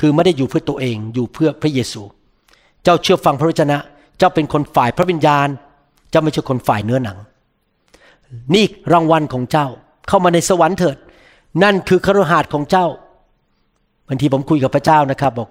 [0.00, 2.02] คือไม่ได้อยู่เพื่อตัวเองอยู่เพื่อพระเยซู
[2.84, 3.78] เจ้าเชื่อฟังพระวจนะ
[4.18, 5.48] เจ้าเป็นคนฝ่ายพระวิญญาณ
[6.10, 7.18] เจ้าไม่ใช่คนฝ่ายเนื้อหนัง
[8.54, 9.66] นี่รางวัลของเจ้า
[10.08, 10.96] เข้ามาในสวรรค์เถิด
[11.62, 12.86] นั่นคือคฤหาสน์ของเจ้า
[14.08, 15.48] บางทีผมคุยกับพระเจ้านะครับบอก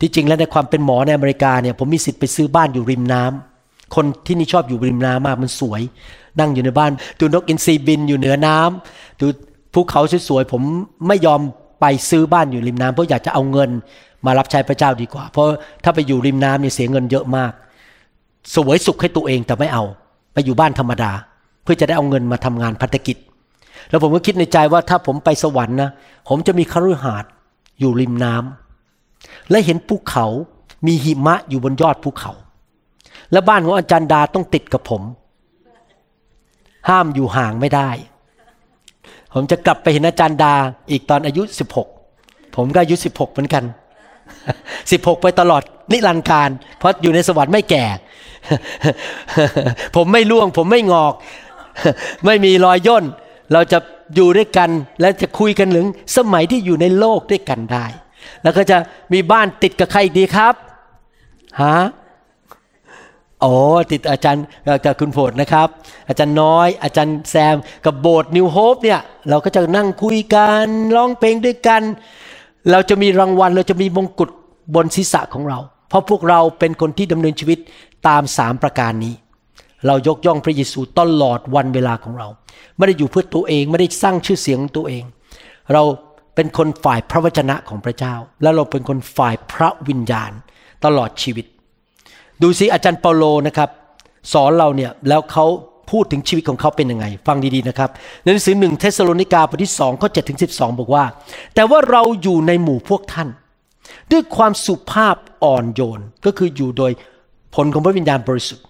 [0.00, 5.82] ที่จริงแล้วในความเป็นหมอในอเมริกาเนี่ยผมมีสิทธิ์ไปซื้อบ้านอยู่ริมน้ำคนที่นี่ชอบอยู่ริมน้ำมากมันสวย
[6.40, 9.26] นั่งอยู่ในบ้านดูนกอินทรีบินอยู่เหนือน้ำดู
[9.72, 10.62] ภูเขาสวยๆผม
[11.08, 11.40] ไม่ยอม
[11.80, 13.70] ไปซื้อบ้านอยู่ริมน้ำเพราะอยากจะเอาเงิน
[14.26, 15.46] มารับใช้พระเจ้าดีกว่า เพราะ
[15.84, 17.52] ถ้าไปอยู่ริมน้ำเนี่ยเสียเงินเยอะมาก
[18.54, 19.84] สวยสุขให้ตัวเองแต่ไม่เอา
[20.32, 21.12] ไปอยู่บ้านธรรมดา
[21.62, 23.16] เพื่อจะได้เอาเงินมาทำงานพัฒกิจ
[23.90, 25.90] แล้วผมก็คิดในใจว่าถ้าผมไปสวรรค์นะ
[26.28, 27.30] ผมจะมีคฤหาสน์
[27.80, 30.26] อยู่ริมน้ำและเห็นภูเขา
[30.86, 32.32] มีหิมะอยู่บนยอดภูเขา
[33.32, 35.02] และบ้านของอาจารย์ดาต้องติดกับผม
[36.88, 37.90] ห้ามอยู่ห่างไม่ได้
[39.34, 40.54] ผมจะกลับไปเห็นอาจารย์ดา
[40.90, 41.42] อีกตอนอายุ
[41.98, 43.64] 16 ผมก็อายุ 16 เหมือนกัน
[44.34, 45.62] 16ไปตลอด
[45.92, 47.84] นิรันดร์การ เพราะอยู่ในสวรรค์ไม่แก่
[49.96, 51.14] ผมไม่ล่วง ผมไม่งอก
[52.26, 53.04] ไม่มีรอยย่น
[53.52, 53.78] เราจะ
[54.14, 54.70] อยู่ด้วยกัน
[55.00, 57.86] และจะคุยกันถึงสมัยที่อยู่ในโลกด้วยกันได้
[58.42, 58.76] แล้วก็จะ
[59.12, 60.54] มีบ้านติดกับใครดีครับ
[61.62, 61.78] ฮะ
[63.40, 63.52] โอ้
[63.92, 64.44] ติดอาจารย์
[64.84, 65.68] กับคุณโพดนะครับ
[66.08, 70.66] อาจารย์น้อย อาจารย์แซม กับโบสถ์นิวโฮปเนี่ย เราก็จะนั่งคุยกัน
[70.96, 71.82] ร้องเพลงด้วยกัน
[72.70, 74.30] เราจะมีรางวัลเราจะมีมงกุฎ
[74.74, 75.58] บนศีรษะของเรา
[75.88, 77.58] เพราะพวกเราเป็นคนที่ดำเนินชีวิต
[78.08, 79.14] ตามสามประการนี้
[79.86, 82.28] เรายกย่องพระเยซูตลอดวันเวลาของเรา
[82.76, 85.04] ไม่ได้อยู่เพื่อตัวเองไม่ได้สร้างชื่อเสียงของตัวเอง
[85.72, 85.82] เรา
[86.34, 90.32] เป็นคนฝ่ายพระวจนะของพระเจ้า และเราเป็นคนฝ่ายพระวิญญาณ
[90.84, 91.46] ตลอดชีวิต
[92.42, 93.70] ดูสิอาจารย์เปาโลนะครับ
[94.32, 95.46] สอนเราเนี่ยแล้วเขา
[95.90, 97.90] พูดถึงชีวิตของเขาเป็นยังไง ฟังดีๆนะครับ
[98.22, 101.04] ในหนังสือหนึ่งเทสโลนิกาบทที่สองข้อเจ็ดถึงสิบสองบอกว่า
[101.54, 103.28] แต่ว่าเราอยู่ในหมู่พวกท่าน
[104.12, 106.92] ด้วยความสุภาพอ่อนโยนก็คืออยู่โดย
[107.54, 108.64] ผลของพระวิญญาณบริสุทธิ์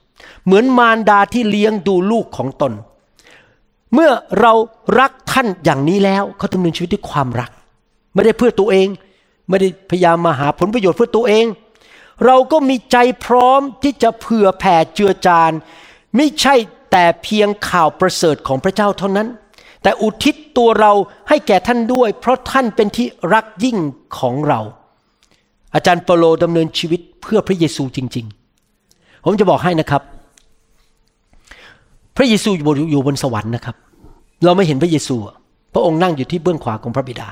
[0.45, 2.73] เหมือนมารดาที่เลี้ยงดูลูกของตน
[3.95, 4.11] เมื่อ
[4.41, 4.53] เรา
[5.01, 7.51] รักท่านอย่างนี้แล้วเขาดำเนินชีวิตด้วยความรัก
[8.15, 8.89] ไม่ได้เพื่อตัวเอง
[9.49, 11.47] ไม่ได้พยายามมาหาผลประโยชน์เพื่อตัวเอง
[12.25, 15.53] เราก็มีใจพร้อมที่จะเผื่อแผ่เจือจาน
[16.17, 16.55] ไม่ใช่
[16.91, 19.29] แต่เพียงข่าวประเสริฐของพระเจ้าเท่านั้น
[19.83, 20.93] แต่อุทิศตัวเรา
[21.29, 23.77] ให้แก่ท่านด้วย เพราะท่านเป็นที่รักยิ่ง
[24.19, 24.61] ของเรา
[25.75, 28.27] อาจารย์เปโลดำเนินชีวิตเพื่อพระเยซูจริง
[28.75, 30.03] ๆ ผมจะบอกให้นะครับ
[32.17, 33.77] พระเยซูอยู่บนอยู่บนสวรรค์นะครับ
[34.45, 35.17] เราไม่เห็นพระเยซู
[35.75, 37.29] พระองค์นั่งอยู่ที่เบื้องขวาของพระบิดา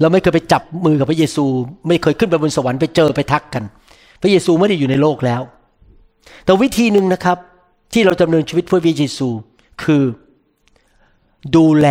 [0.00, 1.44] เราไม่เคยไปจับมือกับพระเยซู
[1.88, 3.64] ไม่เคยขึ้นไปบนสวรรค์ไปเจอไปทักกัน
[4.22, 5.42] พระเยซูไม่ได้อยู่ในโลกแล้ว
[6.44, 7.38] แต่วิธีหนึ่งนะครับ
[7.92, 9.28] ที่เราดำเนินชีวิตเพื่อพระเยซู
[9.82, 10.04] คือ
[11.56, 11.86] ดูแล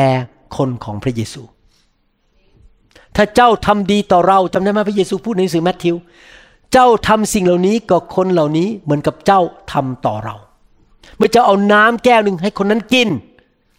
[0.57, 1.41] คนของพระเยซู
[3.15, 5.95] ถ้าเจ้าทำดีต่อเราจำได้ไหมพระเยซูพูดในหนังสือแมทธิว
[6.73, 9.41] เจ้าทำสิ่งเหล่านี้กับคนเหล่านี้เหมือนกับเจ้า
[9.71, 10.35] ทำต่อเรา
[11.17, 13.09] เมื่อเจ้าเอาน้ำแก้วหนึ่งให้คนนั้นกิน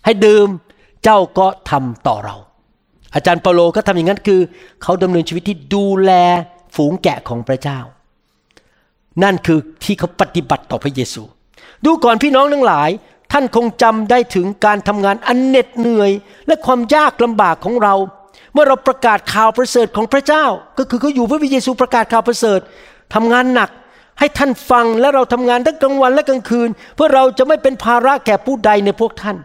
[0.05, 0.49] ให้ดื่ม
[1.05, 2.37] เจ้าก็ทำต่อเรา
[3.14, 4.41] อาจารย์เปาโลก็ทำอย่างนั้นคือ
[4.83, 6.12] เขาดำเนินชีวิตที่ดูแล
[6.75, 7.79] ฝูงแกะของพระเจ้า
[9.23, 11.23] นั่นคือที่เขาปฏิบัติต่อพระเยซู
[11.85, 12.91] ดูก่อนพี่น้องทั้งหลาย
[13.33, 16.11] ท่านคงจำได้ถึงการทำงานอันเหน็ดเหนื่อย
[16.47, 17.95] และความยากลำบากของเรา
[18.53, 20.45] เมื่อเราประกาศข่าวประเสริฐของพระเจ้า
[20.78, 22.61] ก็คือเขาอยู่เพื่อพระเยซูประกาศข่าวประเสริฐ
[23.14, 23.70] ทำงานหนัก
[24.18, 29.37] ให้ท่านฟังและเราทำงานทั้งกลางวันและกลางคืน เพื่อเราจะไม่เป็นภาระแก่ผู้ใดในพวกท่าน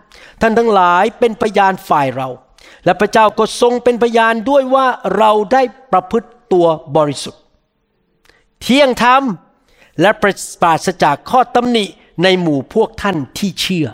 [0.42, 2.30] ท่านทั้งหลายเป็นพยานฝ่ายเรา
[2.86, 5.62] และพระเจ้าก็ทรงเป็นพยานด้วยว่าเราได้
[5.92, 7.42] ประพฤติตัวบริสุทธิ์
[8.62, 9.24] เที่ยงธรรม
[10.02, 10.24] และป
[10.66, 11.86] ราศจากข้อตำหนิ
[12.24, 13.88] ในหมู่พวกท่านที่เชื่อ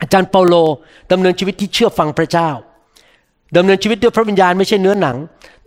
[0.00, 0.54] อาจารย์เปาโล
[1.12, 2.50] ดำเนินชีวิตที่เชื่อฟังพระเจ้า
[3.56, 5.16] ดำเนินชีวิตด้วยพระวิญญาณไม่ใช่เนื้อหนัง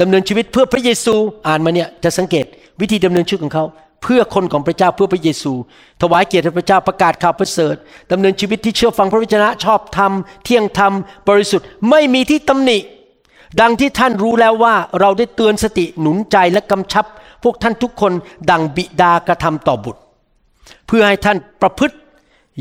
[0.01, 1.15] ดำเนินชีวิตเพื่อพระเยซู
[1.47, 2.45] อ่านมาเนี่ยจะสังเกต
[2.81, 3.65] วิธีดำเนินชีวิตของเขา
[4.03, 5.53] เพื่อคนของพระเจ้าเพื่อพระเยซู
[6.01, 7.75] ถวายเกียรติพระเจ้าประกาศข่าวประเสริฐ
[8.11, 10.11] ดำเนินชีวิตที่เชื่อฟังพระวจนะชอบธรรม
[10.43, 10.93] เที่ยงธรรม
[11.29, 12.77] บริสุทธิ์ไม่มีที่ตำหนิ
[13.61, 17.05] ดังที่ท่านรู้แล้วว่าเราได้เตือนสติหนุนใจและกำชับ
[17.43, 18.13] พวกท่านทุกคน
[18.49, 20.00] ดังบิดากระทำต่อบุตร
[20.87, 21.95] เพื่อให้ท่านประพฤติ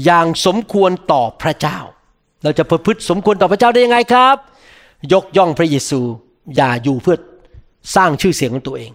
[0.04, 1.78] อย่างสมควรต่อพระเจ้า
[2.42, 4.36] เราจะประพฤติสมควรต่อพระเจ้าได้ยังไงครับ
[5.12, 6.00] ยกย่องพระเยซู
[6.56, 7.16] อย่าอยู่เพื่อ
[7.96, 8.92] สร้างชื่อเสียงของตัวเอง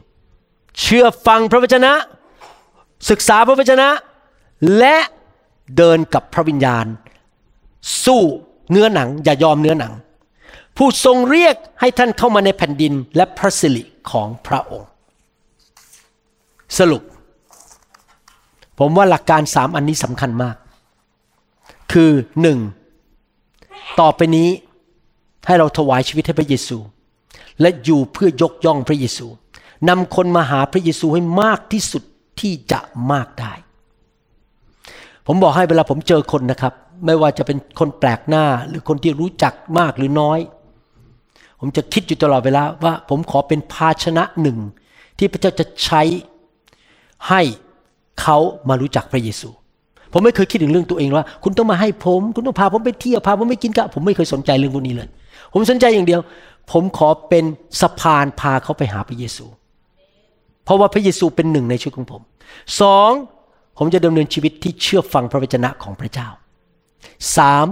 [0.80, 1.94] เชื่อฟังพระวจนะ
[3.10, 3.90] ศึกษาพระวจนะ
[4.78, 4.98] และ
[5.78, 6.86] เดินกับพระวิญญาณ
[8.06, 8.22] สู้
[8.72, 9.94] เนื้อหนัง อย่ายอมเนื้อหนัง
[10.78, 14.90] ผู้ทรงเรียกให้ท่านเข้ามาในแผ่นดินและพระสิริของพระองค์
[16.78, 17.04] สรุป
[18.80, 20.56] ผมว่าหลักการสามอันนี้สำคัญมาก
[21.92, 22.12] คือ
[22.42, 22.60] หนึ่ง
[24.00, 24.50] ต่อไปนี้
[25.48, 26.78] ให้เราถวายชีวิตให้พระเยซู
[27.62, 29.28] และอยู่เพื่อยกย่องพระเยซู
[29.90, 32.04] นำคนมาหาพระเยซูให้มากที่สุด
[32.40, 32.80] ที่จะ
[33.12, 33.54] มากได้
[35.28, 36.74] ผมบอกให้เวลาผมเจอคนนะครับ
[37.06, 40.40] ไม่ว่าจะเป็นคนแปลกหน้าหรือคนที่รู้จักมากหรือน้อย
[41.60, 44.58] ผมจะคิดอยู่ตลอดเวลาว่า ผมขอเป็นภาชนะหนึ่ง
[45.18, 46.02] ที่พระเจ้าจะใช้
[47.30, 47.42] ให้
[48.22, 48.38] เขา
[48.70, 49.50] มารู้จักพระเยซู
[50.12, 55.10] ผมไม่เคยคิดถึงเรื่องตัวเองว่า คุณต้องมาให้ผม คุณต้องพาผมไปเที่ยวพาผมไปกินข้าวผมไม่เคยสนใจเรื่องพวกนี้เลย
[55.54, 56.22] ผมสนใจอย่างเดียว
[56.72, 57.46] ผมขอเป็น
[57.82, 59.46] สะพานพาเขาไปหาพระเยซู
[60.64, 62.22] เพราะว่าพระเยซูเป็นหนึ่งในชีวิตของผม
[62.82, 63.12] สอง
[63.78, 66.28] ผมจะดำเนินชีวิตที่เชื่อฟังพระวจนะของพระเจ้า
[67.38, 67.68] สาม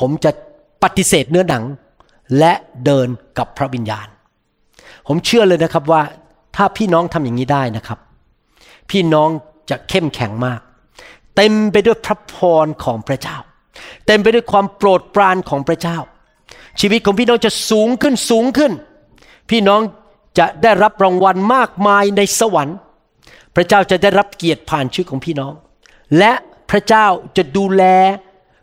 [0.00, 0.30] ผมจะ
[0.82, 1.64] ปฏิเสธเนื้อหนัง
[2.38, 2.52] และ
[2.84, 3.08] เดิน
[3.38, 4.08] กับพระวิญญาณ
[5.06, 6.02] ผมเชื่อเลยนะครับว่า
[6.56, 7.98] ถ้าพี่น้องทำอย่างนี้ได้นะครับ
[8.90, 9.28] พี่น้อง
[9.70, 10.60] จะเข้มแข็งมาก
[11.36, 13.36] เต็มไปด้วยพระพรของพระเจ้า
[14.06, 15.98] เต็มไปด้วยความโปรดปรานของพระเจ้า
[16.80, 18.72] ชีวิตของพี่น้องจะสูงขึ้นสูงขึ้น
[19.50, 19.80] พี่น้อง
[20.38, 22.78] จะได้รับรางวัลมากมายในสวรรค์
[23.54, 25.52] พระเจ้าจะได้รับเกียรติผ่านชีวิตของพี่น้อง
[26.18, 26.32] และ
[26.70, 27.06] พระเจ้า
[27.36, 27.84] จะดูแล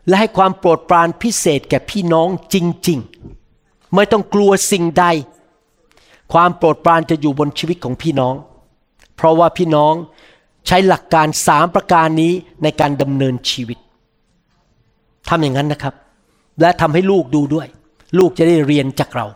[0.08, 2.56] และให้ความโปรดปรานพิเศษแก่พี่น้องจ
[2.88, 2.98] ริง
[3.46, 5.04] ๆ ไม่ต้องกลัวสิ่งใด
[6.32, 8.34] ความโปรดปรานจะอยู่บนชีวิตของพี่น้อง
[9.16, 9.94] เพราะว่าพี่น้อง
[10.66, 13.78] ใช้หลักการสามประการนี้ในการดำเนินชีวิต
[15.28, 15.94] ทำอย่างนั้นนะครับ
[16.60, 17.66] และทำให้ลูกดูด้วย
[18.18, 19.26] ลูกจะได้เรียนจากเรา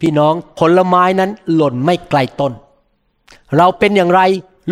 [0.00, 2.52] พี่น้องผลไม้นั้นหล่นไม่ไกลต้น
[3.56, 4.20] เราเป็นอย่างไร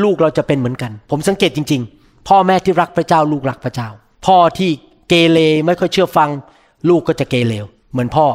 [0.02, 3.88] ลูกเราจะเป็นเหมือนกัน ผมสังเกตจริง ๆ พ่อแม่ที่รักพระเจ้าลูกรักพระเจ้า
[4.26, 4.70] พ่อที่
[5.08, 6.28] เกเรไม่ค่อยเชื่อฟัง
[6.88, 7.52] ลูกก็จะเกเร
[7.92, 8.26] เหมือนพ่อ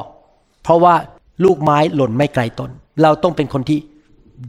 [0.63, 0.95] เพราะว่า
[1.43, 2.71] ลูกไม้หล่นไม่ไกลต้น
[3.01, 3.79] เราต้องเป็นคนที่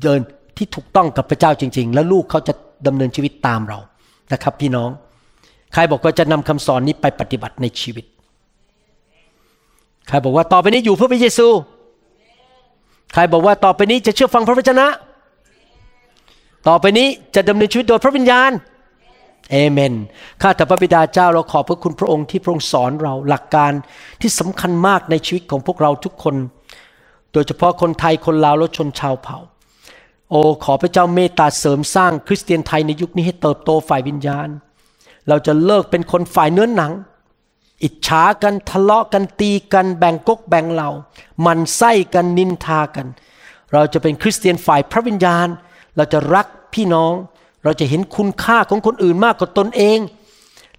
[0.03, 0.21] เดิน
[0.57, 2.55] ที่ถูกต้องกับพระเจ้าจริง ๆ แล้วลูกเขาจะ
[2.87, 3.79] ดำเนินชีวิตตามเรา
[4.33, 4.91] นะครับ พี่น้อง
[5.73, 8.05] ใครบอกว่าจะนำคำสอนนี้ไปปฏิบัติในชีวิต
[10.09, 11.47] ใครบอกว่าต่อไปนี้อยู่เพื่อพระเยซู
[13.13, 14.87] ใครบอกว่าต่อไปนี้จะเชื่อฟังพระวจนะ
[16.69, 18.53] ต่อไปนี้จะดำเนินชีวิตโดยพระวิญญาณ
[19.51, 19.95] เอเมน
[20.43, 23.73] ข้าแต่พระบิดาเจ้าเราขอบพระคุณพระองค์ที่พระองค์สอนเราหลักการ
[24.21, 26.35] ที่สำคัญมากในชีวิตของพวกเราทุกคน
[27.33, 29.39] โดยเฉพาะคนไทยคนลาวและชนชาวเผ่า
[30.31, 34.49] โอ้ขอพระเจ้าเมตตาเสริมสร้างคริสเตียนไทยในยุคนี้ให้เติบโตฝ่ายวิญญาณ
[35.29, 36.93] เราจะเลิกเป็นคนฝ่ายเนื้อหนัง
[37.83, 40.91] อิจฉากันทะเลาะกันตีกันแบ่งกกแบ่งเหล่า
[41.47, 43.07] มันไส้กันนินทากัน
[43.73, 45.47] เราจะเป็นคริสเตียนฝ่ายพระวิญญาณ
[45.97, 47.13] เราจะรักพี่น้อง
[47.65, 49.99] เราจะเห็นคุณค่าของคนอื่นมากกว่าตนเอง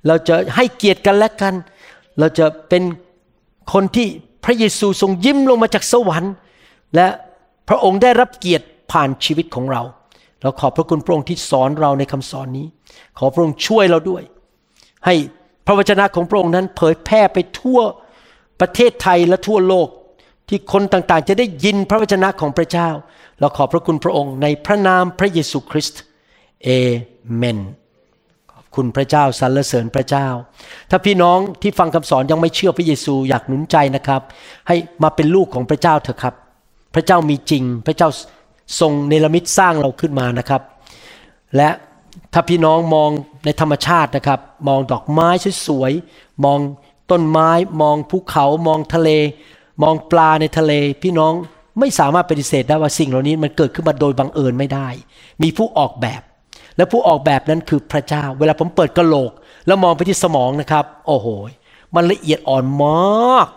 [0.07, 1.53] เราจะให้เกียรติกันและกัน
[2.19, 2.83] เราจะเป็น
[3.73, 4.07] คนที่
[4.43, 6.33] พระเยซูทรงยิ้มลงมาจากสวรรค์
[6.95, 7.07] และ
[7.67, 9.81] พระองค์ได้รับเกียรติ ผ่านชีวิตของเรา
[10.41, 12.67] เราขอบพระคุณพระองค์ที่สอนเราในคำสอนนี้
[13.17, 14.23] ขอพระองค์ช่วยเราด้วย
[15.05, 15.15] ให้
[15.65, 17.79] พระวจนะของพระองค์นั้น เผยแพร่ไปทั่ว
[18.59, 19.87] ประเทศไทยและทั่วโลก
[20.49, 22.89] ที่คนต่างๆ จะได้ยินพระวจนะของพระเจ้า
[23.39, 26.01] เราขอบพระคุณพระองค์ในพระนามพระเยซูคริสต์
[26.63, 26.69] เอ
[27.35, 27.59] เมน
[28.53, 30.27] ขอบคุณพระเจ้าสรรเสริญพระเจ้า
[30.89, 34.21] ถ้าพี่น้องที่ฟังคำสอนยังไม่เชื่อพระเยซูอยากหนุนใจนะครับ
[34.67, 36.35] ให้มาเป็นลูกของพระเจ้าเถอะครับ
[36.95, 38.09] พระเจ้ามีจริง พระเจ้า
[38.79, 40.61] ทรงเนรมิตสร้างเราขึ้นมานะครับ
[41.55, 41.69] และ
[42.33, 43.09] ถ้าพี่น้องมอง
[43.45, 45.29] ในธรรมชาตินะครับ มองดอกไม้
[45.67, 46.59] สวยๆมอง
[47.11, 47.49] ต้นไม้
[47.81, 49.09] มองภูเขา มองทะเล
[49.83, 51.33] มองปลาในทะเล พี่น้อง
[51.79, 54.87] ไม่สามารถปฏิเสธได้ว่าสิ่งเหล่านี้มันเกิดขึ้นมาโดยบังเอิญไม่ได้
[55.41, 56.21] มีผู้ออกแบบ
[56.77, 59.31] และผู้ออกแบบนั้นคือพระเจ้า เวลาผมเปิดกระโหลก
[59.67, 61.27] แล้วมองไปที่สมองนะครับ โอ้โห
[61.95, 63.47] มันละเอียดอ่อนมาก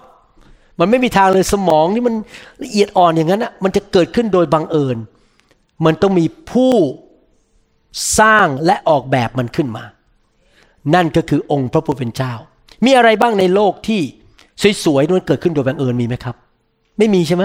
[0.78, 2.14] มันไม่มีทางเลยสมองนี่มัน
[2.62, 4.96] ละเอียดอ่อนอย่างนั้นอะมันจะเกิดขึ้นโดยบังเอิญ
[5.84, 6.74] มันต้องมีผู้
[8.18, 9.84] สร้างและออกแบบมันขึ้นมา
[10.94, 12.32] นั่นก็คือองค์พระผู้เป็นเจ้า
[12.84, 14.00] มีอะไรบ้างในโลกที่
[14.84, 16.36] สวยๆนั้นเกิดขึ้นโดยบังเอิญมีไหมครับ
[16.98, 17.44] ไม่มีใช่ไหม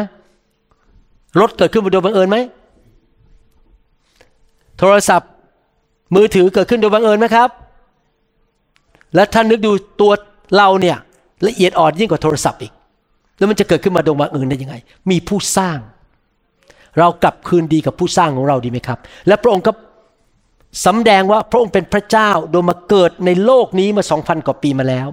[1.40, 2.38] รถเกิดขึ้นโดยบังเอิญไหม
[4.80, 5.30] โทรศัพท์
[6.16, 7.50] มือถือเกิดขึ้นโดยบังเอิญไหมครับ
[9.16, 9.72] และท่านนึกดู
[10.02, 10.12] ตัว
[10.56, 10.98] เราเนี่ย
[11.48, 12.74] ละเอียดอ่อนยิ่งกว่าโทรศัพท์อีก
[13.38, 14.76] แล้วมันจะเกิดขึ้นมาโดยบังเอิญได้ยังไง
[15.12, 15.80] มีผู้สร้าง
[17.00, 19.72] เรากลับคืนดีกับผู้สร้างของเราดีไหมครับ และพระองค์ก็
[20.86, 25.08] สำแดงว่าพระองค์เป็นพระเจ้าโดยมาเกิดในโลกนี้มาสองพันกว่าปีมาแล้ว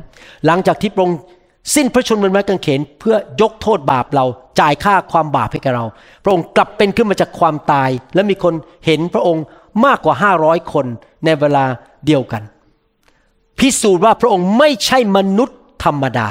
[0.46, 1.18] หลังจากที่พระองค์
[1.74, 4.24] สิ้นพระชนม์บนไม้กางเขนเพื่อยกโทษบาปเรา
[4.60, 5.84] จ่ายค่าความบาปให้แกเรา
[6.24, 8.54] พระองค์กลับเป็นขึ้นมาจากความตาย และมีคน
[8.86, 9.44] เห็นพระองค์
[9.84, 10.14] มากกว่า
[10.44, 10.86] 500 คน
[11.24, 11.64] ในเวลา
[12.06, 12.42] เดียวกัน
[13.58, 16.28] พิสูจน์ว่าพระองค์ไม่ใช่มนุษย์ธรรมดา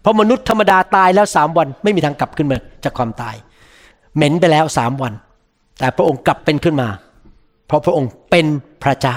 [0.00, 3.34] เพราะมนุษย์ธรรมดาตายแล้วสามวันไม่มีทางกลับขึ้นมาจากความตาย
[4.16, 5.12] เหม็นไปแล้วสามวัน
[5.78, 6.88] แต่พระองค์กลับเป็นขึ้นมา
[7.66, 8.46] เพราะพระองค์เป็น
[8.82, 9.16] พระเจ้า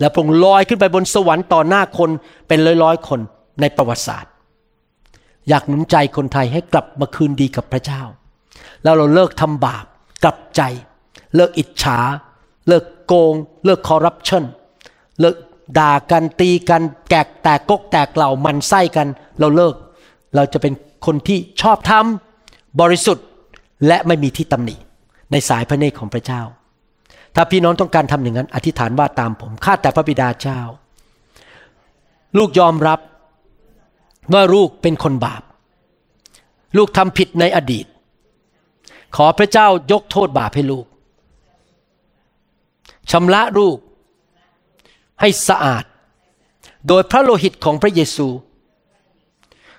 [0.00, 2.10] และพระองค์ลอยขึ้นไปบนสวรรค์ต่อหน้าคน
[2.48, 3.20] เป็นร้อยๆคน
[3.60, 4.32] ในประวัติศาสตร์
[5.48, 8.02] อยากหนุนใจคนไทยให้กลับมาคืนดีกับพระเจ้า
[8.82, 9.84] แล้วเราเลิกทำบาป
[10.24, 10.62] กลับใจ
[11.34, 11.98] เลิกอิจฉา
[12.68, 14.44] เลิกโกง เลิกคอร์รัปชัน
[15.20, 15.36] เลิก
[15.78, 19.08] ด่ากันตีกันแกกแตกกกแตกเหล่ามันไส้กัน
[19.38, 19.74] เราเลิก
[20.34, 20.72] เราจะเป็น
[21.06, 22.04] คนที่ชอบธรรม
[22.80, 23.26] บริสุทธิ์
[23.86, 24.76] และไม่มีที่ตำหนิ
[25.30, 26.42] ในสายพระเนตรของพระเจ้า
[27.34, 30.60] ถ้าพี่น้องต้องการทำอย่างนั้น อธิษฐานว่าตามผมข้าแต่พระบิดาเจ้า
[32.38, 33.00] ลูกยอมรับ
[34.32, 35.42] ว่าลูกเป็นคนบาป
[36.76, 37.86] ลูกทำผิดในอดีต
[39.16, 40.86] ขอพระเจ้ายกโทษบาปให้ลูก
[43.10, 43.76] ชำระลูก
[45.20, 45.84] ให้สะอาด
[46.88, 48.28] โดยพระโลหิตของพระเยซู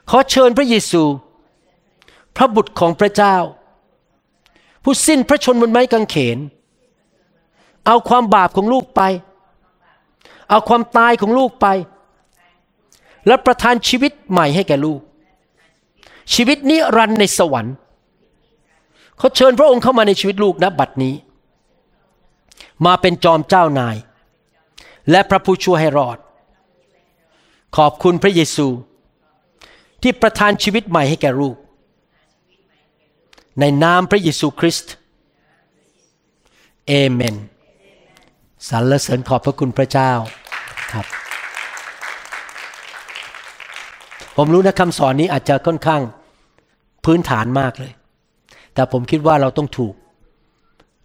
[0.10, 1.04] ขอเชิญพระเยซู
[2.36, 3.36] พระบุตรของพระเจ้า
[4.84, 6.38] ผู้สิ้นพระชนบนไม้กางเขน
[7.86, 9.02] เอาความบาปของลูกไป
[10.50, 11.68] เอาความตายของลูกไป
[13.28, 15.02] และประทานชีวิตใหม่ให้แก่ลูก
[16.34, 17.76] ชีวิตนิรันดร์ในสวรรค์
[19.18, 21.16] ขอเชิญพระองค์เข้ามาในชีวิตลูกณบัดนี้
[22.86, 23.96] มาเป็นจอมเจ้านาย
[25.12, 26.18] และพระผู้ช่วยให้รอด
[27.78, 28.68] ขอบคุณพระเยซู
[30.02, 31.56] ที่ประทานชีวิตใหม่ให้แก่ลูก
[33.60, 34.94] ในนามพระเยซูคริสต์
[36.88, 37.36] อาเมน
[38.70, 40.12] สรรเสริญขอบพระคุณพระเจ้า
[40.92, 41.06] ครับ
[44.38, 46.02] ผมรู้นะคำสอนนี้อาจจะค่อนข้าง
[47.06, 47.92] พื้นฐานมากเลย
[48.74, 49.94] แต่ผมคิดว่าเราต้องถูก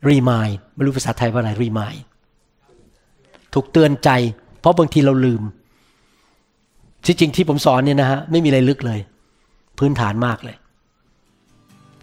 [0.08, 1.94] รีมายไม่รู้ภาษาไทยว่าอะไรรีมาย
[3.54, 4.10] ถูกเตือนใจ
[4.60, 5.42] เพราะบางทีเราลืม
[7.04, 9.00] ที่จริงที่ผมสอนเนี่ยนะฮะไม่มีอะไรลึกเลย
[9.78, 10.56] พื้นฐานมากเลย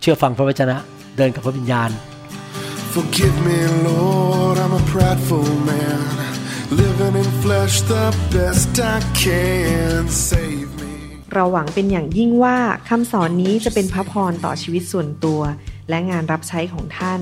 [0.01, 0.77] เชื่อฟังพระวจนะ
[1.17, 1.91] เดินกับพระวิญญาณ
[2.93, 5.99] Forgive me, Lord, I'm a prideful man.
[6.81, 10.01] Living in flesh the best I can.
[10.29, 10.93] Save me.
[11.33, 12.57] เราหวังเป็นอย่างยิ่งว่า
[12.89, 15.41] คำสอนนี้จะเป็นพระพรต่อชีวิตส่วนตัว
[15.89, 17.21] และงานรับใช้ของท่าน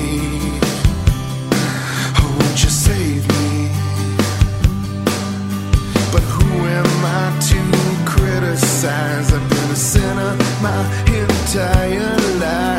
[7.01, 7.61] am I to
[8.05, 9.33] criticize?
[9.33, 12.70] I've been a sinner my entire life.